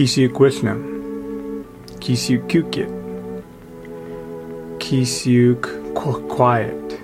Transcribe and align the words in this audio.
Kisiuk 0.00 0.32
Wishnam, 0.40 1.62
Kisiuk 2.00 2.48
Quiet. 6.30 7.00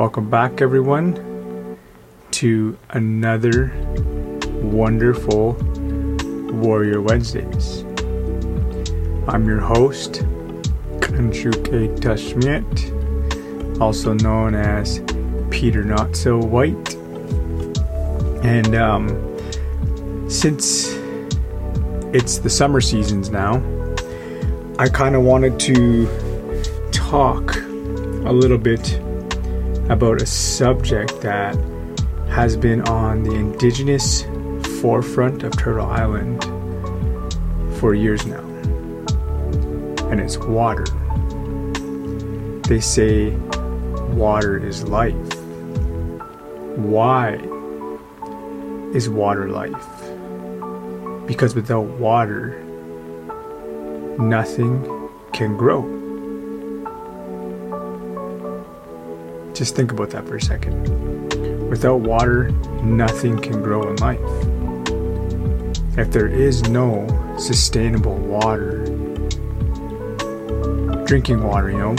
Welcome 0.00 0.28
back, 0.28 0.60
everyone, 0.60 1.78
to 2.32 2.76
another 2.90 3.70
wonderful 4.64 5.52
Warrior 6.54 7.00
Wednesdays. 7.00 7.84
I'm 9.28 9.46
your 9.46 9.60
host, 9.60 10.24
Kanshuke 11.00 12.00
Tashmiet, 12.00 13.80
also 13.80 14.12
known 14.14 14.56
as 14.56 15.00
Peter 15.50 15.84
Not 15.84 16.16
So 16.16 16.38
White. 16.38 16.96
And 18.42 18.74
um, 18.74 19.38
since 20.28 21.00
it's 22.12 22.38
the 22.38 22.50
summer 22.50 22.80
seasons 22.80 23.30
now, 23.30 23.62
I 24.78 24.88
kind 24.88 25.14
of 25.14 25.22
wanted 25.22 25.58
to 25.60 26.06
talk 26.92 27.56
a 27.56 28.32
little 28.32 28.58
bit 28.58 28.98
about 29.88 30.20
a 30.20 30.26
subject 30.26 31.20
that 31.22 31.56
has 32.28 32.56
been 32.56 32.82
on 32.88 33.22
the 33.22 33.34
indigenous 33.34 34.24
forefront 34.80 35.42
of 35.42 35.56
Turtle 35.56 35.86
Island 35.86 36.42
for 37.78 37.94
years 37.94 38.26
now. 38.26 38.44
And 40.10 40.20
it's 40.20 40.36
water. 40.36 40.84
They 42.68 42.80
say 42.80 43.30
water 44.12 44.58
is 44.58 44.84
life. 44.84 45.14
Why 46.76 47.34
is 48.94 49.08
water 49.08 49.48
life? 49.48 49.91
Because 51.32 51.54
without 51.54 51.86
water, 51.86 52.62
nothing 54.18 55.08
can 55.32 55.56
grow. 55.56 55.80
Just 59.54 59.74
think 59.74 59.92
about 59.92 60.10
that 60.10 60.28
for 60.28 60.36
a 60.36 60.42
second. 60.42 61.70
Without 61.70 62.00
water, 62.00 62.50
nothing 62.82 63.40
can 63.40 63.62
grow 63.62 63.88
in 63.88 63.96
life. 63.96 64.20
If 65.98 66.12
there 66.12 66.26
is 66.26 66.68
no 66.68 67.06
sustainable 67.38 68.16
water, 68.16 68.84
drinking 71.06 71.42
water, 71.44 71.70
you 71.70 71.78
know, 71.78 71.94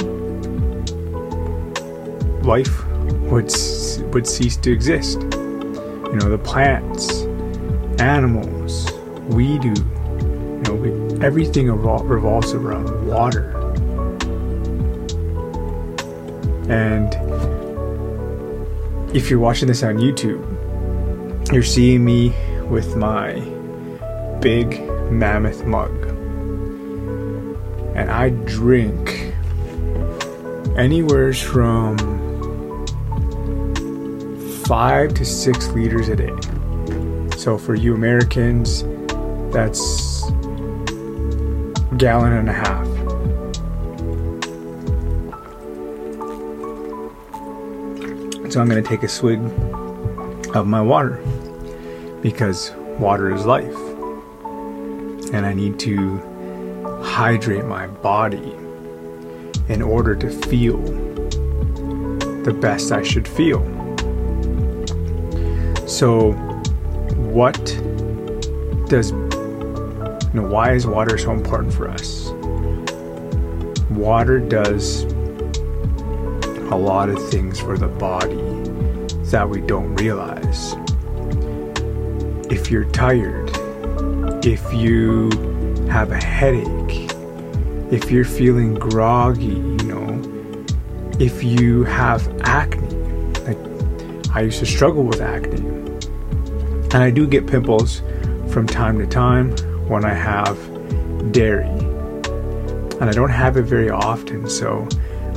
life 2.43 2.85
would 3.31 3.51
would 4.13 4.27
cease 4.27 4.57
to 4.57 4.71
exist. 4.71 5.23
You 5.23 6.19
know, 6.19 6.29
the 6.29 6.37
plants, 6.37 7.23
animals, 7.99 8.92
we 9.29 9.57
do, 9.59 9.69
you 9.69 10.61
know, 10.65 10.73
we, 10.75 11.25
everything 11.25 11.67
revol- 11.67 12.07
revolves 12.07 12.53
around 12.53 13.07
water. 13.07 13.51
And 16.69 17.13
if 19.15 19.29
you're 19.29 19.39
watching 19.39 19.67
this 19.67 19.83
on 19.83 19.97
YouTube, 19.97 20.41
you're 21.51 21.63
seeing 21.63 22.03
me 22.03 22.33
with 22.69 22.95
my 22.95 23.33
big 24.41 24.81
mammoth 25.11 25.65
mug. 25.65 25.91
And 27.95 28.09
I 28.09 28.29
drink 28.29 29.33
anywhere 30.75 31.33
from 31.33 31.97
five 34.65 35.13
to 35.13 35.25
six 35.25 35.67
liters 35.69 36.09
a 36.09 36.15
day. 36.15 36.33
So 37.37 37.57
for 37.57 37.75
you 37.75 37.93
Americans, 37.93 38.83
that's 39.53 40.23
gallon 41.97 42.33
and 42.33 42.49
a 42.49 42.53
half. 42.53 42.87
So 48.51 48.59
I'm 48.59 48.67
going 48.67 48.83
to 48.83 48.87
take 48.87 49.03
a 49.03 49.07
swig 49.07 49.39
of 50.55 50.67
my 50.67 50.81
water 50.81 51.21
because 52.21 52.71
water 52.99 53.33
is 53.33 53.45
life. 53.45 53.75
And 55.33 55.45
I 55.45 55.53
need 55.53 55.79
to 55.79 56.17
hydrate 57.03 57.65
my 57.65 57.87
body 57.87 58.55
in 59.69 59.81
order 59.81 60.15
to 60.15 60.29
feel 60.47 60.81
the 62.43 62.55
best 62.59 62.91
I 62.91 63.01
should 63.01 63.27
feel. 63.27 63.61
So, 65.87 66.33
what 67.13 67.57
does 68.89 69.11
you 70.33 70.41
know 70.41 70.47
why 70.47 70.73
is 70.73 70.87
water 70.87 71.15
so 71.15 71.31
important 71.31 71.71
for 71.71 71.87
us? 71.87 72.29
Water 73.91 74.39
does 74.39 75.03
a 76.71 76.75
lot 76.75 77.09
of 77.09 77.29
things 77.29 77.59
for 77.59 77.77
the 77.77 77.87
body 77.87 78.41
that 79.29 79.47
we 79.47 79.61
don't 79.61 79.95
realize. 79.95 80.73
If 82.51 82.71
you're 82.71 82.85
tired, 82.85 83.51
if 84.43 84.73
you 84.73 85.29
have 85.91 86.11
a 86.11 86.19
headache, 86.19 87.11
if 87.91 88.09
you're 88.09 88.25
feeling 88.25 88.73
groggy, 88.73 89.45
you 89.45 89.83
know, 89.83 90.19
if 91.19 91.43
you 91.43 91.83
have 91.83 92.27
acne, 92.41 92.87
like 93.45 93.59
I 94.35 94.41
used 94.41 94.57
to 94.59 94.65
struggle 94.65 95.03
with 95.03 95.21
acne, 95.21 95.59
and 95.59 96.95
I 96.95 97.11
do 97.11 97.27
get 97.27 97.45
pimples 97.45 98.01
from 98.49 98.65
time 98.65 98.97
to 98.97 99.05
time 99.05 99.55
when 99.87 100.05
I 100.05 100.13
have 100.13 100.57
dairy, 101.31 101.67
and 101.67 103.03
I 103.03 103.11
don't 103.11 103.29
have 103.29 103.57
it 103.57 103.63
very 103.63 103.89
often, 103.89 104.49
so 104.49 104.87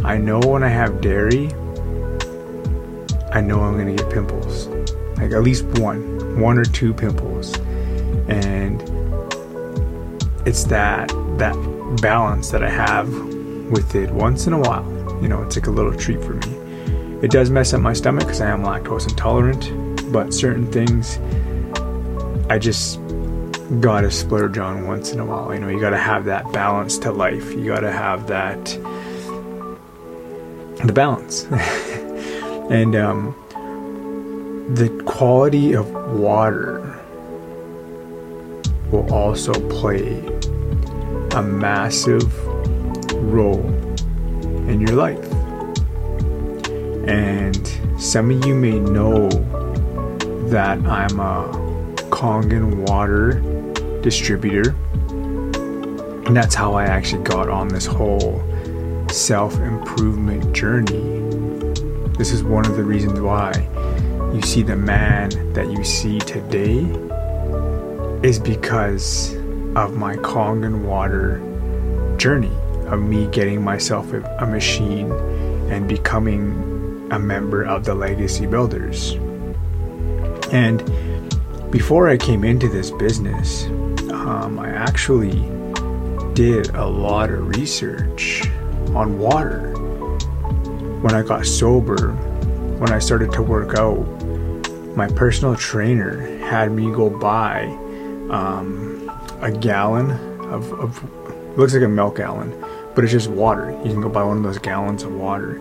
I 0.04 0.18
know 0.18 0.38
when 0.40 0.62
I 0.62 0.68
have 0.68 1.00
dairy, 1.00 1.52
I 3.32 3.40
know 3.40 3.60
I'm 3.60 3.76
gonna 3.76 3.94
get 3.94 4.10
pimples. 4.10 4.68
Like 5.16 5.32
at 5.32 5.42
least 5.42 5.64
one, 5.80 6.40
one 6.40 6.58
or 6.58 6.64
two 6.64 6.94
pimples. 6.94 7.56
And 8.28 8.80
it's 10.46 10.64
that 10.64 11.08
that 11.38 11.54
balance 12.00 12.50
that 12.50 12.62
I 12.62 12.70
have 12.70 13.12
with 13.70 13.94
it 13.94 14.10
once 14.10 14.46
in 14.46 14.52
a 14.52 14.58
while. 14.58 14.84
You 15.20 15.28
know, 15.28 15.42
it's 15.42 15.56
like 15.56 15.66
a 15.66 15.70
little 15.70 15.94
treat 15.94 16.22
for 16.22 16.34
me. 16.34 16.56
It 17.22 17.30
does 17.30 17.50
mess 17.50 17.72
up 17.72 17.80
my 17.80 17.94
stomach 17.94 18.24
because 18.24 18.40
I 18.40 18.50
am 18.50 18.62
lactose 18.62 19.08
intolerant, 19.08 20.12
but 20.12 20.32
certain 20.32 20.70
things 20.70 21.18
I 22.48 22.58
just 22.58 23.00
gotta 23.80 24.10
splurge 24.10 24.58
on 24.58 24.86
once 24.86 25.12
in 25.12 25.20
a 25.20 25.24
while. 25.24 25.52
You 25.52 25.60
know, 25.60 25.68
you 25.68 25.80
gotta 25.80 25.98
have 25.98 26.24
that 26.26 26.52
balance 26.52 26.98
to 26.98 27.10
life. 27.10 27.52
You 27.52 27.66
gotta 27.66 27.92
have 27.92 28.26
that 28.28 28.64
the 30.84 30.92
balance. 30.92 31.44
and 32.70 32.94
um, 32.94 33.34
the 34.74 34.88
quality 35.04 35.74
of 35.74 35.90
water 36.18 36.82
will 38.90 39.12
also 39.12 39.52
play 39.68 40.18
a 41.34 41.42
massive 41.42 42.46
role 43.14 43.66
in 44.68 44.80
your 44.80 44.96
life. 44.96 45.32
And 47.08 47.66
some 48.00 48.30
of 48.30 48.46
you 48.46 48.54
may 48.54 48.78
know 48.78 49.28
that 50.48 50.78
I'm 50.86 51.18
a 51.20 51.66
Kangen 52.10 52.88
water 52.88 53.42
distributor. 54.06 54.70
And 56.26 56.36
that's 56.36 56.54
how 56.54 56.74
I 56.74 56.84
actually 56.84 57.24
got 57.24 57.48
on 57.48 57.66
this 57.66 57.86
whole 57.86 58.40
self 59.10 59.58
improvement 59.58 60.54
journey. 60.54 61.02
This 62.16 62.30
is 62.30 62.44
one 62.44 62.66
of 62.66 62.76
the 62.76 62.84
reasons 62.84 63.20
why 63.20 63.50
you 64.32 64.40
see 64.42 64.62
the 64.62 64.76
man 64.76 65.52
that 65.54 65.72
you 65.72 65.82
see 65.82 66.20
today 66.20 66.82
is 68.22 68.38
because 68.38 69.34
of 69.74 69.96
my 69.96 70.14
Kangen 70.18 70.84
water 70.84 71.40
journey 72.16 72.56
of 72.86 73.02
me 73.02 73.26
getting 73.32 73.60
myself 73.60 74.12
a, 74.12 74.22
a 74.38 74.46
machine 74.46 75.10
and 75.68 75.88
becoming 75.88 77.08
a 77.10 77.18
member 77.18 77.64
of 77.64 77.84
the 77.84 77.94
Legacy 77.96 78.46
Builders. 78.46 79.14
And 80.52 80.78
before 81.72 82.08
I 82.08 82.16
came 82.16 82.44
into 82.44 82.68
this 82.68 82.92
business, 82.92 83.66
um, 84.26 84.58
I 84.58 84.70
actually 84.70 85.30
did 86.34 86.74
a 86.74 86.84
lot 86.84 87.30
of 87.30 87.56
research 87.56 88.42
on 88.88 89.18
water. 89.18 89.72
When 91.00 91.14
I 91.14 91.22
got 91.22 91.46
sober, 91.46 92.12
when 92.78 92.92
I 92.92 92.98
started 92.98 93.30
to 93.32 93.42
work 93.42 93.76
out, 93.76 94.00
my 94.96 95.06
personal 95.06 95.54
trainer 95.54 96.38
had 96.38 96.72
me 96.72 96.90
go 96.90 97.08
buy 97.08 97.66
um, 98.30 99.08
a 99.40 99.52
gallon 99.52 100.10
of, 100.40 100.72
of 100.72 101.56
looks 101.56 101.74
like 101.74 101.84
a 101.84 101.88
milk 101.88 102.16
gallon, 102.16 102.50
but 102.94 103.04
it's 103.04 103.12
just 103.12 103.30
water. 103.30 103.70
You 103.84 103.92
can 103.92 104.00
go 104.00 104.08
buy 104.08 104.24
one 104.24 104.38
of 104.38 104.42
those 104.42 104.58
gallons 104.58 105.04
of 105.04 105.14
water, 105.14 105.56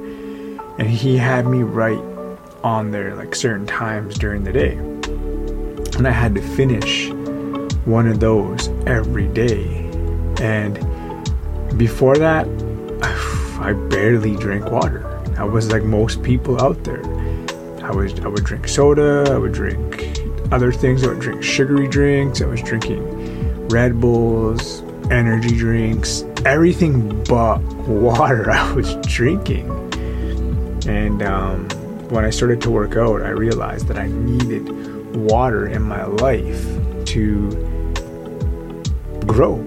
and 0.80 0.90
he 0.90 1.18
had 1.18 1.46
me 1.46 1.62
write 1.62 2.02
on 2.64 2.90
there 2.90 3.16
like 3.16 3.36
certain 3.36 3.68
times 3.68 4.18
during 4.18 4.44
the 4.44 4.52
day, 4.52 4.74
and 5.98 6.08
I 6.08 6.12
had 6.12 6.34
to 6.34 6.42
finish 6.42 7.12
one 7.86 8.08
of 8.08 8.20
those 8.20 8.68
every 8.88 9.28
day. 9.28 9.64
And 10.42 10.76
before 11.78 12.18
that, 12.18 12.48
I 13.62 13.74
barely 13.90 14.36
drank 14.36 14.66
water. 14.66 15.08
I 15.38 15.44
was 15.44 15.72
like 15.72 15.84
most 15.84 16.24
people 16.24 16.62
out 16.62 16.84
there. 16.84 17.04
I 17.84 17.92
was 17.92 18.20
I 18.20 18.28
would 18.28 18.44
drink 18.44 18.68
soda, 18.68 19.32
I 19.32 19.38
would 19.38 19.54
drink 19.54 20.20
other 20.52 20.72
things, 20.72 21.04
I 21.04 21.10
would 21.10 21.20
drink 21.20 21.44
sugary 21.44 21.88
drinks, 21.88 22.42
I 22.42 22.46
was 22.46 22.62
drinking 22.62 23.68
Red 23.68 24.02
Bulls, 24.02 24.82
energy 25.12 25.56
drinks, 25.56 26.24
everything 26.46 27.24
but 27.26 27.60
water 27.88 28.50
I 28.50 28.72
was 28.74 28.96
drinking. 29.08 29.70
And 30.88 31.22
um, 31.22 31.70
when 32.10 32.26
I 32.26 32.30
started 32.30 32.62
to 32.62 32.72
work 32.72 32.96
out, 32.96 33.22
I 33.22 33.30
realized 33.30 33.88
that 33.88 33.98
I 33.98 34.08
needed 34.08 34.68
water 35.16 35.68
in 35.68 35.82
my 35.84 36.06
life 36.06 36.64
to 37.06 37.75
grow. 39.26 39.60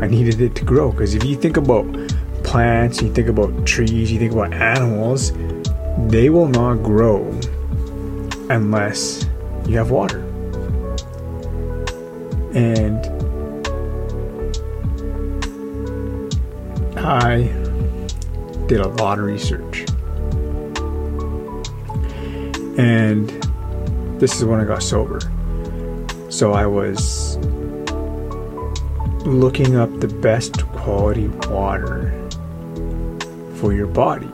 I 0.00 0.06
needed 0.06 0.40
it 0.40 0.54
to 0.56 0.64
grow 0.64 0.90
because 0.90 1.14
if 1.14 1.24
you 1.24 1.36
think 1.36 1.56
about 1.56 1.86
plants, 2.42 3.00
you 3.02 3.12
think 3.12 3.28
about 3.28 3.66
trees, 3.66 4.12
you 4.12 4.18
think 4.18 4.32
about 4.32 4.52
animals, 4.52 5.32
they 6.08 6.30
will 6.30 6.48
not 6.48 6.82
grow 6.82 7.28
unless 8.50 9.26
you 9.66 9.76
have 9.78 9.90
water. 9.90 10.20
And 12.54 13.04
I 16.98 17.42
did 18.66 18.80
a 18.80 18.88
lot 18.88 19.18
of 19.18 19.24
research. 19.24 19.84
And 22.76 23.28
this 24.20 24.36
is 24.36 24.44
when 24.44 24.60
I 24.60 24.64
got 24.64 24.82
sober. 24.82 25.20
So 26.28 26.52
I 26.52 26.66
was 26.66 27.36
looking 29.24 29.76
up 29.76 30.00
the 30.00 30.08
best 30.08 30.66
quality 30.68 31.28
water 31.48 32.12
for 33.56 33.72
your 33.72 33.86
body. 33.86 34.30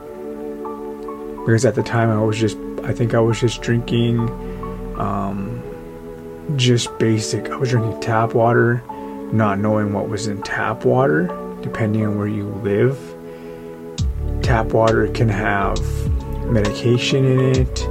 Because 1.45 1.65
at 1.65 1.75
the 1.75 1.83
time 1.83 2.09
I 2.09 2.21
was 2.21 2.37
just, 2.37 2.57
I 2.83 2.93
think 2.93 3.13
I 3.13 3.19
was 3.19 3.39
just 3.39 3.61
drinking 3.61 4.19
um, 4.99 5.61
just 6.57 6.97
basic. 6.99 7.49
I 7.49 7.55
was 7.55 7.69
drinking 7.69 7.99
tap 8.01 8.33
water, 8.33 8.83
not 9.31 9.59
knowing 9.59 9.93
what 9.93 10.09
was 10.09 10.27
in 10.27 10.41
tap 10.41 10.85
water, 10.85 11.27
depending 11.61 12.05
on 12.05 12.17
where 12.17 12.27
you 12.27 12.49
live. 12.63 12.99
Tap 14.43 14.67
water 14.67 15.07
can 15.07 15.29
have 15.29 15.79
medication 16.45 17.23
in 17.23 17.39
it, 17.39 17.81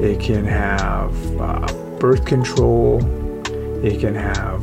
it 0.00 0.20
can 0.20 0.44
have 0.44 1.40
uh, 1.40 1.66
birth 1.98 2.24
control, 2.24 3.00
it 3.84 3.98
can 4.00 4.14
have, 4.14 4.62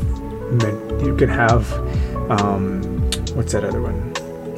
you 1.06 1.16
can 1.16 1.30
have, 1.30 1.72
um, 2.32 2.82
what's 3.36 3.54
that 3.54 3.64
other 3.64 3.82
one? 3.82 4.14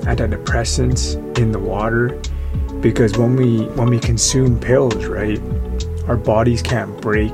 Antidepressants 0.05 1.37
in 1.37 1.51
the 1.51 1.59
water 1.59 2.19
because 2.81 3.17
when 3.17 3.35
we 3.35 3.65
when 3.69 3.89
we 3.89 3.99
consume 3.99 4.59
pills 4.59 5.05
right 5.07 5.41
our 6.07 6.15
bodies 6.15 6.61
can't 6.61 7.01
break 7.01 7.33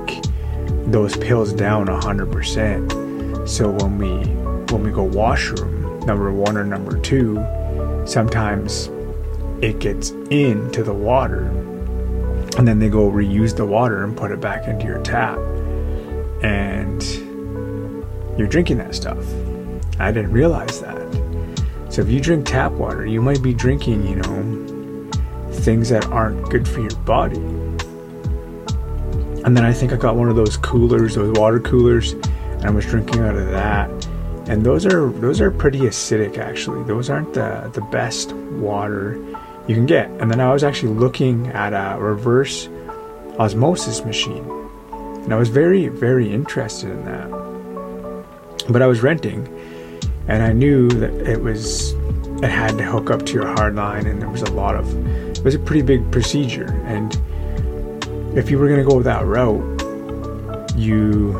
those 0.86 1.15
pills 1.18 1.54
down 1.54 1.88
100%. 1.88 3.48
So 3.48 3.69
when 3.69 3.98
we 3.98 4.13
when 4.74 4.83
we 4.83 4.92
go 4.92 5.04
washroom, 5.04 6.00
number 6.01 6.31
1 6.31 6.57
or 6.57 6.63
number 6.63 7.00
2, 7.00 8.04
sometimes 8.06 8.89
it 9.62 9.80
gets 9.80 10.09
into 10.31 10.83
the 10.83 10.94
water. 10.94 11.45
And 12.57 12.68
then 12.68 12.80
they 12.80 12.89
go 12.89 13.09
reuse 13.09 13.56
the 13.56 13.66
water 13.66 14.04
and 14.04 14.18
put 14.18 14.31
it 14.31 14.42
back 14.42 14.68
into 14.68 14.86
your 14.86 15.01
tap. 15.01 15.38
And 16.44 16.82
you're 18.38 18.47
drinking 18.47 18.77
that 18.77 18.95
stuff. 18.95 19.24
I 20.00 20.12
didn't 20.12 20.31
realize 20.31 20.81
that. 20.81 21.01
So 21.89 22.01
if 22.01 22.09
you 22.09 22.19
drink 22.19 22.45
tap 22.47 22.71
water, 22.71 23.06
you 23.06 23.21
might 23.21 23.41
be 23.41 23.53
drinking, 23.53 24.07
you 24.07 24.15
know, 24.15 25.12
things 25.51 25.89
that 25.89 26.06
aren't 26.07 26.50
good 26.50 26.68
for 26.68 26.81
your 26.81 26.95
body 27.01 27.39
and 29.44 29.57
then 29.57 29.65
I 29.65 29.74
think 29.74 29.91
I 29.91 29.97
got 29.97 30.15
one 30.15 30.30
of 30.30 30.38
those 30.38 30.56
coolers, 30.56 31.15
those 31.15 31.38
water 31.38 31.59
coolers, 31.59 32.13
and 32.13 32.65
I 32.65 32.69
was 32.69 32.85
drinking 32.85 33.19
out 33.19 33.35
of 33.35 33.47
that. 33.51 33.89
And 34.47 34.65
those 34.65 34.85
are 34.85 35.09
those 35.12 35.41
are 35.41 35.51
pretty 35.51 35.80
acidic 35.80 36.38
actually. 36.38 36.83
Those 36.83 37.09
aren't 37.09 37.33
the 37.33 37.69
the 37.74 37.81
best 37.81 38.31
water 38.33 39.15
you 39.68 39.75
can 39.75 39.85
get. 39.85 40.09
And 40.21 40.31
then 40.31 40.39
I 40.39 40.51
was 40.51 40.63
actually 40.63 40.94
looking 40.94 41.47
at 41.47 41.74
a 41.74 42.00
reverse 42.00 42.69
osmosis 43.38 44.06
machine. 44.06 44.45
And 44.91 45.33
I 45.33 45.38
was 45.38 45.50
very 45.50 45.89
very 45.89 46.31
interested 46.31 46.91
in 46.91 47.03
that. 47.06 47.43
But 48.69 48.81
I 48.81 48.88
was 48.88 49.04
renting 49.04 49.48
and 50.27 50.42
I 50.44 50.54
knew 50.54 50.88
that 50.89 51.13
it 51.27 51.42
was 51.42 51.94
it 52.42 52.50
had 52.50 52.77
to 52.77 52.83
hook 52.83 53.10
up 53.10 53.25
to 53.25 53.33
your 53.33 53.48
hard 53.48 53.75
line 53.75 54.06
and 54.06 54.21
there 54.21 54.30
was 54.30 54.42
a 54.42 54.51
lot 54.51 54.75
of 54.75 54.86
it 55.38 55.44
was 55.44 55.56
a 55.56 55.60
pretty 55.60 55.81
big 55.81 56.12
procedure 56.12 56.71
and 56.86 57.18
if 58.36 58.50
you 58.50 58.57
were 58.57 58.68
going 58.68 58.83
to 58.83 58.89
go 58.89 59.01
that 59.04 59.25
route, 59.25 59.81
you 60.75 61.33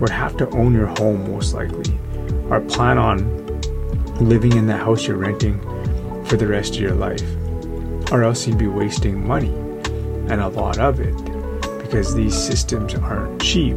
would 0.00 0.10
have 0.10 0.36
to 0.38 0.48
own 0.50 0.74
your 0.74 0.86
home 0.86 1.30
most 1.30 1.54
likely, 1.54 1.96
or 2.50 2.60
plan 2.62 2.98
on 2.98 3.32
living 4.18 4.56
in 4.56 4.66
the 4.66 4.76
house 4.76 5.06
you're 5.06 5.16
renting 5.16 5.60
for 6.24 6.36
the 6.36 6.46
rest 6.46 6.74
of 6.74 6.80
your 6.80 6.94
life, 6.94 7.22
or 8.10 8.24
else 8.24 8.46
you'd 8.46 8.58
be 8.58 8.66
wasting 8.66 9.24
money 9.24 9.54
and 10.28 10.40
a 10.40 10.48
lot 10.48 10.78
of 10.78 10.98
it 10.98 11.14
because 11.82 12.12
these 12.14 12.34
systems 12.34 12.94
aren't 12.94 13.40
cheap. 13.40 13.76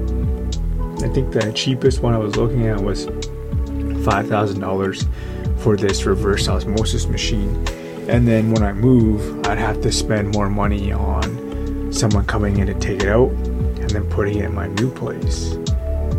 I 1.04 1.10
think 1.10 1.32
the 1.32 1.52
cheapest 1.54 2.02
one 2.02 2.14
I 2.14 2.18
was 2.18 2.36
looking 2.36 2.68
at 2.68 2.82
was 2.82 3.06
$5,000 3.06 5.60
for 5.60 5.78
this 5.78 6.06
reverse 6.06 6.48
osmosis 6.48 7.08
machine. 7.08 7.68
And 8.08 8.28
then 8.28 8.52
when 8.52 8.64
I 8.64 8.74
move, 8.74 9.46
I'd 9.48 9.58
have 9.58 9.82
to 9.82 9.92
spend 9.92 10.34
more 10.34 10.50
money 10.50 10.92
on 10.92 11.92
someone 11.92 12.26
coming 12.26 12.58
in 12.58 12.68
to 12.68 12.74
take 12.74 13.04
it 13.04 13.10
out 13.10 13.32
and 13.32 13.90
then 13.90 14.10
putting 14.10 14.40
it 14.40 14.46
in 14.46 14.56
my 14.56 14.68
new 14.68 14.90
place. 14.90 15.58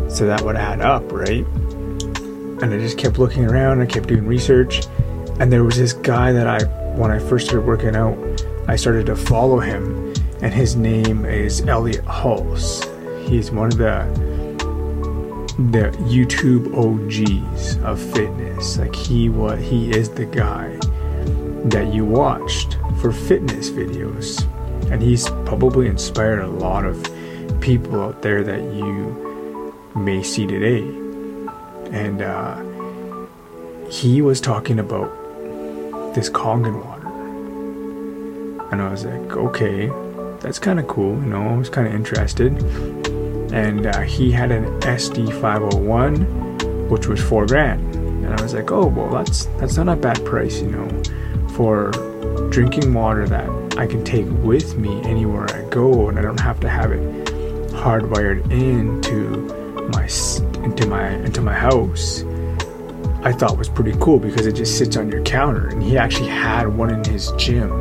So 0.07 0.25
that 0.25 0.41
would 0.43 0.55
add 0.55 0.81
up, 0.81 1.11
right? 1.11 1.45
And 2.61 2.73
I 2.73 2.79
just 2.79 2.97
kept 2.97 3.19
looking 3.19 3.45
around, 3.45 3.81
I 3.81 3.85
kept 3.85 4.07
doing 4.07 4.25
research, 4.25 4.85
and 5.39 5.51
there 5.51 5.63
was 5.63 5.77
this 5.77 5.93
guy 5.93 6.31
that 6.31 6.47
I, 6.47 6.63
when 6.95 7.11
I 7.11 7.19
first 7.19 7.47
started 7.47 7.65
working 7.65 7.95
out, 7.95 8.17
I 8.67 8.75
started 8.75 9.05
to 9.07 9.15
follow 9.15 9.59
him, 9.59 10.13
and 10.41 10.53
his 10.53 10.75
name 10.75 11.25
is 11.25 11.65
Elliot 11.67 12.05
Hulse. 12.05 12.85
He's 13.27 13.51
one 13.51 13.67
of 13.67 13.77
the 13.77 14.28
the 15.59 15.91
YouTube 16.07 16.73
OGs 16.73 17.77
of 17.83 17.99
fitness. 18.13 18.77
Like 18.77 18.95
he 18.95 19.29
what 19.29 19.59
he 19.59 19.91
is 19.91 20.09
the 20.09 20.25
guy 20.25 20.77
that 21.65 21.93
you 21.93 22.05
watched 22.05 22.77
for 23.01 23.11
fitness 23.11 23.69
videos 23.69 24.47
and 24.91 25.01
he's 25.01 25.29
probably 25.45 25.87
inspired 25.87 26.39
a 26.39 26.47
lot 26.47 26.85
of 26.85 27.03
people 27.61 28.01
out 28.01 28.21
there 28.21 28.43
that 28.43 28.61
you 28.73 29.75
may 29.95 30.23
see 30.23 30.47
today. 30.47 30.81
And 31.91 32.21
uh, 32.21 32.63
he 33.89 34.21
was 34.21 34.41
talking 34.41 34.79
about 34.79 35.11
this 36.15 36.29
Kangen 36.29 36.83
water. 36.83 37.07
And 38.71 38.81
I 38.81 38.89
was 38.89 39.05
like, 39.05 39.33
okay, 39.33 39.87
that's 40.39 40.57
kind 40.57 40.79
of 40.79 40.87
cool, 40.87 41.15
you 41.15 41.27
know, 41.27 41.49
I 41.49 41.57
was 41.57 41.69
kind 41.69 41.87
of 41.87 41.93
interested. 41.93 42.57
And 43.51 43.87
uh, 43.87 44.01
he 44.01 44.31
had 44.31 44.51
an 44.51 44.65
SD 44.81 45.31
501, 45.41 46.89
which 46.89 47.07
was 47.07 47.21
four 47.21 47.45
grand. 47.45 47.95
And 47.95 48.33
I 48.33 48.41
was 48.41 48.53
like, 48.53 48.71
oh, 48.71 48.85
well, 48.85 49.09
that's 49.09 49.45
that's 49.57 49.77
not 49.77 49.87
a 49.89 49.95
bad 49.95 50.23
price, 50.25 50.61
you 50.61 50.67
know, 50.67 51.49
for 51.55 51.91
drinking 52.51 52.93
water 52.93 53.27
that 53.27 53.49
I 53.77 53.87
can 53.87 54.03
take 54.03 54.27
with 54.43 54.77
me 54.77 55.01
anywhere 55.03 55.47
I 55.53 55.67
go, 55.69 56.09
and 56.09 56.19
I 56.19 56.21
don't 56.21 56.39
have 56.39 56.59
to 56.61 56.69
have 56.69 56.91
it 56.91 57.01
hardwired 57.71 58.51
into 58.51 59.47
my 59.93 60.63
into 60.63 60.85
my 60.85 61.09
into 61.09 61.41
my 61.41 61.53
house. 61.53 62.23
I 63.21 63.33
thought 63.33 63.57
was 63.57 63.69
pretty 63.69 63.93
cool 63.99 64.19
because 64.19 64.45
it 64.45 64.53
just 64.53 64.77
sits 64.77 64.95
on 64.95 65.09
your 65.09 65.21
counter, 65.23 65.67
and 65.67 65.81
he 65.81 65.97
actually 65.97 66.29
had 66.29 66.67
one 66.67 66.89
in 66.89 67.03
his 67.03 67.31
gym, 67.33 67.71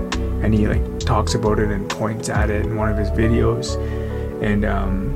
and 0.42 0.54
he 0.54 0.66
like 0.66 1.00
talks 1.00 1.34
about 1.34 1.58
it 1.58 1.70
and 1.70 1.88
points 1.88 2.28
at 2.28 2.50
it 2.50 2.64
in 2.64 2.76
one 2.76 2.90
of 2.90 2.96
his 2.96 3.10
videos, 3.10 3.76
and 4.42 4.64
um, 4.64 5.07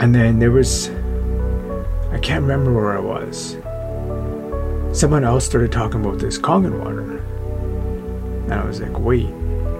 and 0.00 0.14
then 0.14 0.38
there 0.38 0.50
was 0.50 0.90
I 2.10 2.18
can't 2.20 2.42
remember 2.42 2.72
where 2.72 2.96
I 2.96 2.98
was. 2.98 3.56
Someone 4.98 5.22
else 5.22 5.46
started 5.46 5.70
talking 5.70 6.04
about 6.04 6.18
this 6.18 6.38
Kangen 6.38 6.82
water, 6.82 7.18
and 7.18 8.52
I 8.52 8.64
was 8.64 8.80
like, 8.80 8.98
wait, 8.98 9.28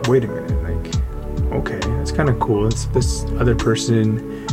wait 0.06 0.22
a 0.22 0.28
minute, 0.28 0.62
like, 0.62 1.52
okay, 1.52 1.80
that's 1.96 2.12
kind 2.12 2.28
of 2.28 2.38
cool. 2.38 2.68
It's, 2.68 2.84
this 2.86 3.24
other 3.40 3.56
person 3.56 4.46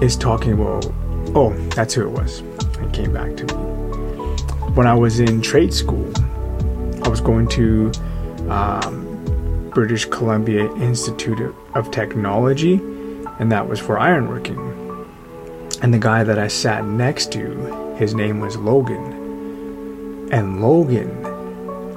is 0.00 0.16
talking 0.16 0.52
about, 0.52 0.86
oh, 1.34 1.52
that's 1.74 1.94
who 1.94 2.06
it 2.06 2.10
was. 2.10 2.40
It 2.78 2.92
came 2.92 3.12
back 3.12 3.36
to 3.38 3.44
me. 3.46 3.54
When 4.74 4.86
I 4.86 4.94
was 4.94 5.18
in 5.18 5.42
trade 5.42 5.74
school, 5.74 6.08
I 7.02 7.08
was 7.08 7.20
going 7.20 7.48
to 7.48 7.90
um, 8.48 9.70
British 9.74 10.04
Columbia 10.04 10.72
Institute 10.74 11.52
of 11.74 11.90
Technology, 11.90 12.80
and 13.38 13.52
that 13.52 13.68
was 13.68 13.78
for 13.78 13.96
ironworking. 13.96 14.76
And 15.82 15.92
the 15.92 15.98
guy 15.98 16.24
that 16.24 16.38
I 16.38 16.48
sat 16.48 16.84
next 16.86 17.32
to, 17.32 17.94
his 17.96 18.14
name 18.14 18.40
was 18.40 18.56
Logan. 18.56 20.28
And 20.32 20.62
Logan 20.62 21.24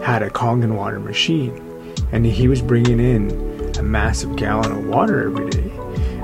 had 0.02 0.22
a 0.22 0.30
Kangen 0.30 0.76
water 0.76 1.00
machine. 1.00 1.66
And 2.12 2.26
he 2.26 2.48
was 2.48 2.62
bringing 2.62 3.00
in 3.00 3.76
a 3.78 3.84
massive 3.84 4.36
gallon 4.36 4.72
of 4.72 4.88
water 4.88 5.26
every 5.26 5.50
day. 5.50 5.72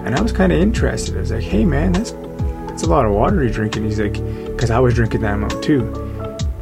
And 0.04 0.16
I 0.16 0.22
was 0.22 0.32
kind 0.32 0.52
of 0.52 0.60
interested. 0.60 1.16
I 1.16 1.22
was 1.22 1.32
like, 1.32 1.44
hey 1.44 1.66
man, 1.66 1.94
that's, 1.94 2.12
that's 2.68 2.84
a 2.84 2.90
lot 2.90 3.06
of 3.06 3.14
water 3.14 3.42
you're 3.42 3.52
drinking. 3.52 3.86
He's 3.86 4.00
like, 4.00 4.14
because 4.48 4.70
I 4.70 4.80
was 4.80 4.94
drinking 4.94 5.22
that 5.22 5.36
amount 5.36 5.64
too. 5.64 5.84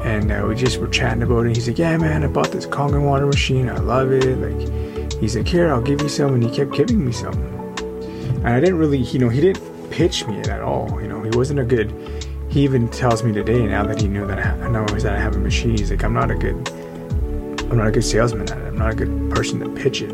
And 0.03 0.31
uh, 0.31 0.45
we 0.47 0.55
just 0.55 0.79
were 0.79 0.87
chatting 0.87 1.23
about 1.23 1.45
it. 1.45 1.55
He's 1.55 1.67
like, 1.67 1.79
yeah 1.79 1.97
man, 1.97 2.23
I 2.23 2.27
bought 2.27 2.51
this 2.51 2.67
Kangen 2.67 3.05
water 3.05 3.25
machine. 3.25 3.69
I 3.69 3.77
love 3.77 4.11
it. 4.11 4.37
Like, 4.37 5.13
he's 5.19 5.35
like, 5.35 5.47
here, 5.47 5.73
I'll 5.73 5.81
give 5.81 6.01
you 6.01 6.09
some. 6.09 6.35
And 6.35 6.43
he 6.43 6.51
kept 6.51 6.73
giving 6.73 7.03
me 7.03 7.11
some. 7.11 7.52
And 8.43 8.53
I 8.53 8.59
didn't 8.59 8.77
really, 8.77 8.99
you 8.99 9.19
know, 9.19 9.29
he 9.29 9.39
didn't 9.39 9.89
pitch 9.89 10.27
me 10.27 10.37
it 10.37 10.49
at 10.49 10.61
all. 10.61 11.01
You 11.01 11.07
know, 11.07 11.23
he 11.23 11.29
wasn't 11.29 11.59
a 11.59 11.63
good. 11.63 11.93
He 12.49 12.61
even 12.63 12.89
tells 12.89 13.23
me 13.23 13.31
today 13.31 13.65
now 13.65 13.85
that 13.85 14.01
he 14.01 14.07
knew 14.07 14.27
that 14.27 14.37
I, 14.37 14.65
I 14.65 14.69
know 14.69 14.85
that 14.85 15.13
I 15.13 15.19
have 15.19 15.35
a 15.35 15.39
machine. 15.39 15.77
He's 15.77 15.89
like, 15.89 16.03
I'm 16.03 16.13
not 16.13 16.29
a 16.29 16.35
good, 16.35 16.55
I'm 17.71 17.77
not 17.77 17.87
a 17.87 17.91
good 17.91 18.03
salesman 18.03 18.43
at 18.51 18.57
it. 18.57 18.67
I'm 18.67 18.77
not 18.77 18.91
a 18.91 18.95
good 18.95 19.31
person 19.31 19.59
to 19.61 19.69
pitch 19.69 20.01
it. 20.01 20.11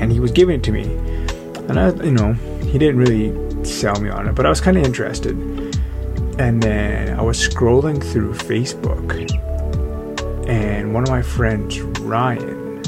And 0.00 0.10
he 0.10 0.18
was 0.18 0.32
giving 0.32 0.56
it 0.56 0.64
to 0.64 0.72
me, 0.72 0.84
and 1.68 1.78
I, 1.78 1.90
you 2.02 2.12
know, 2.12 2.32
he 2.64 2.78
didn't 2.78 2.96
really 2.96 3.64
sell 3.64 4.00
me 4.00 4.08
on 4.08 4.26
it, 4.26 4.34
but 4.34 4.46
I 4.46 4.48
was 4.48 4.60
kind 4.60 4.78
of 4.78 4.84
interested. 4.84 5.36
And 6.40 6.62
then 6.62 7.18
I 7.18 7.22
was 7.22 7.38
scrolling 7.38 8.02
through 8.02 8.32
Facebook, 8.32 9.30
and 10.48 10.94
one 10.94 11.02
of 11.02 11.10
my 11.10 11.20
friends, 11.20 11.80
Ryan, 11.82 12.82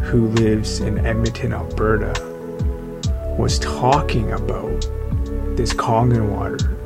who 0.00 0.28
lives 0.28 0.80
in 0.80 1.04
Edmonton, 1.04 1.52
Alberta, 1.52 2.33
was 3.38 3.58
talking 3.58 4.32
about 4.32 4.80
this 5.56 5.72
Kangen 5.72 6.30
water. 6.30 6.76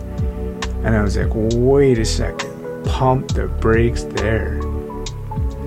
And 0.85 0.97
I 0.97 1.03
was 1.03 1.17
like, 1.17 1.31
wait 1.33 1.99
a 1.99 2.05
second, 2.05 2.85
pump 2.85 3.29
the 3.33 3.49
brakes 3.49 4.05
there. 4.05 4.61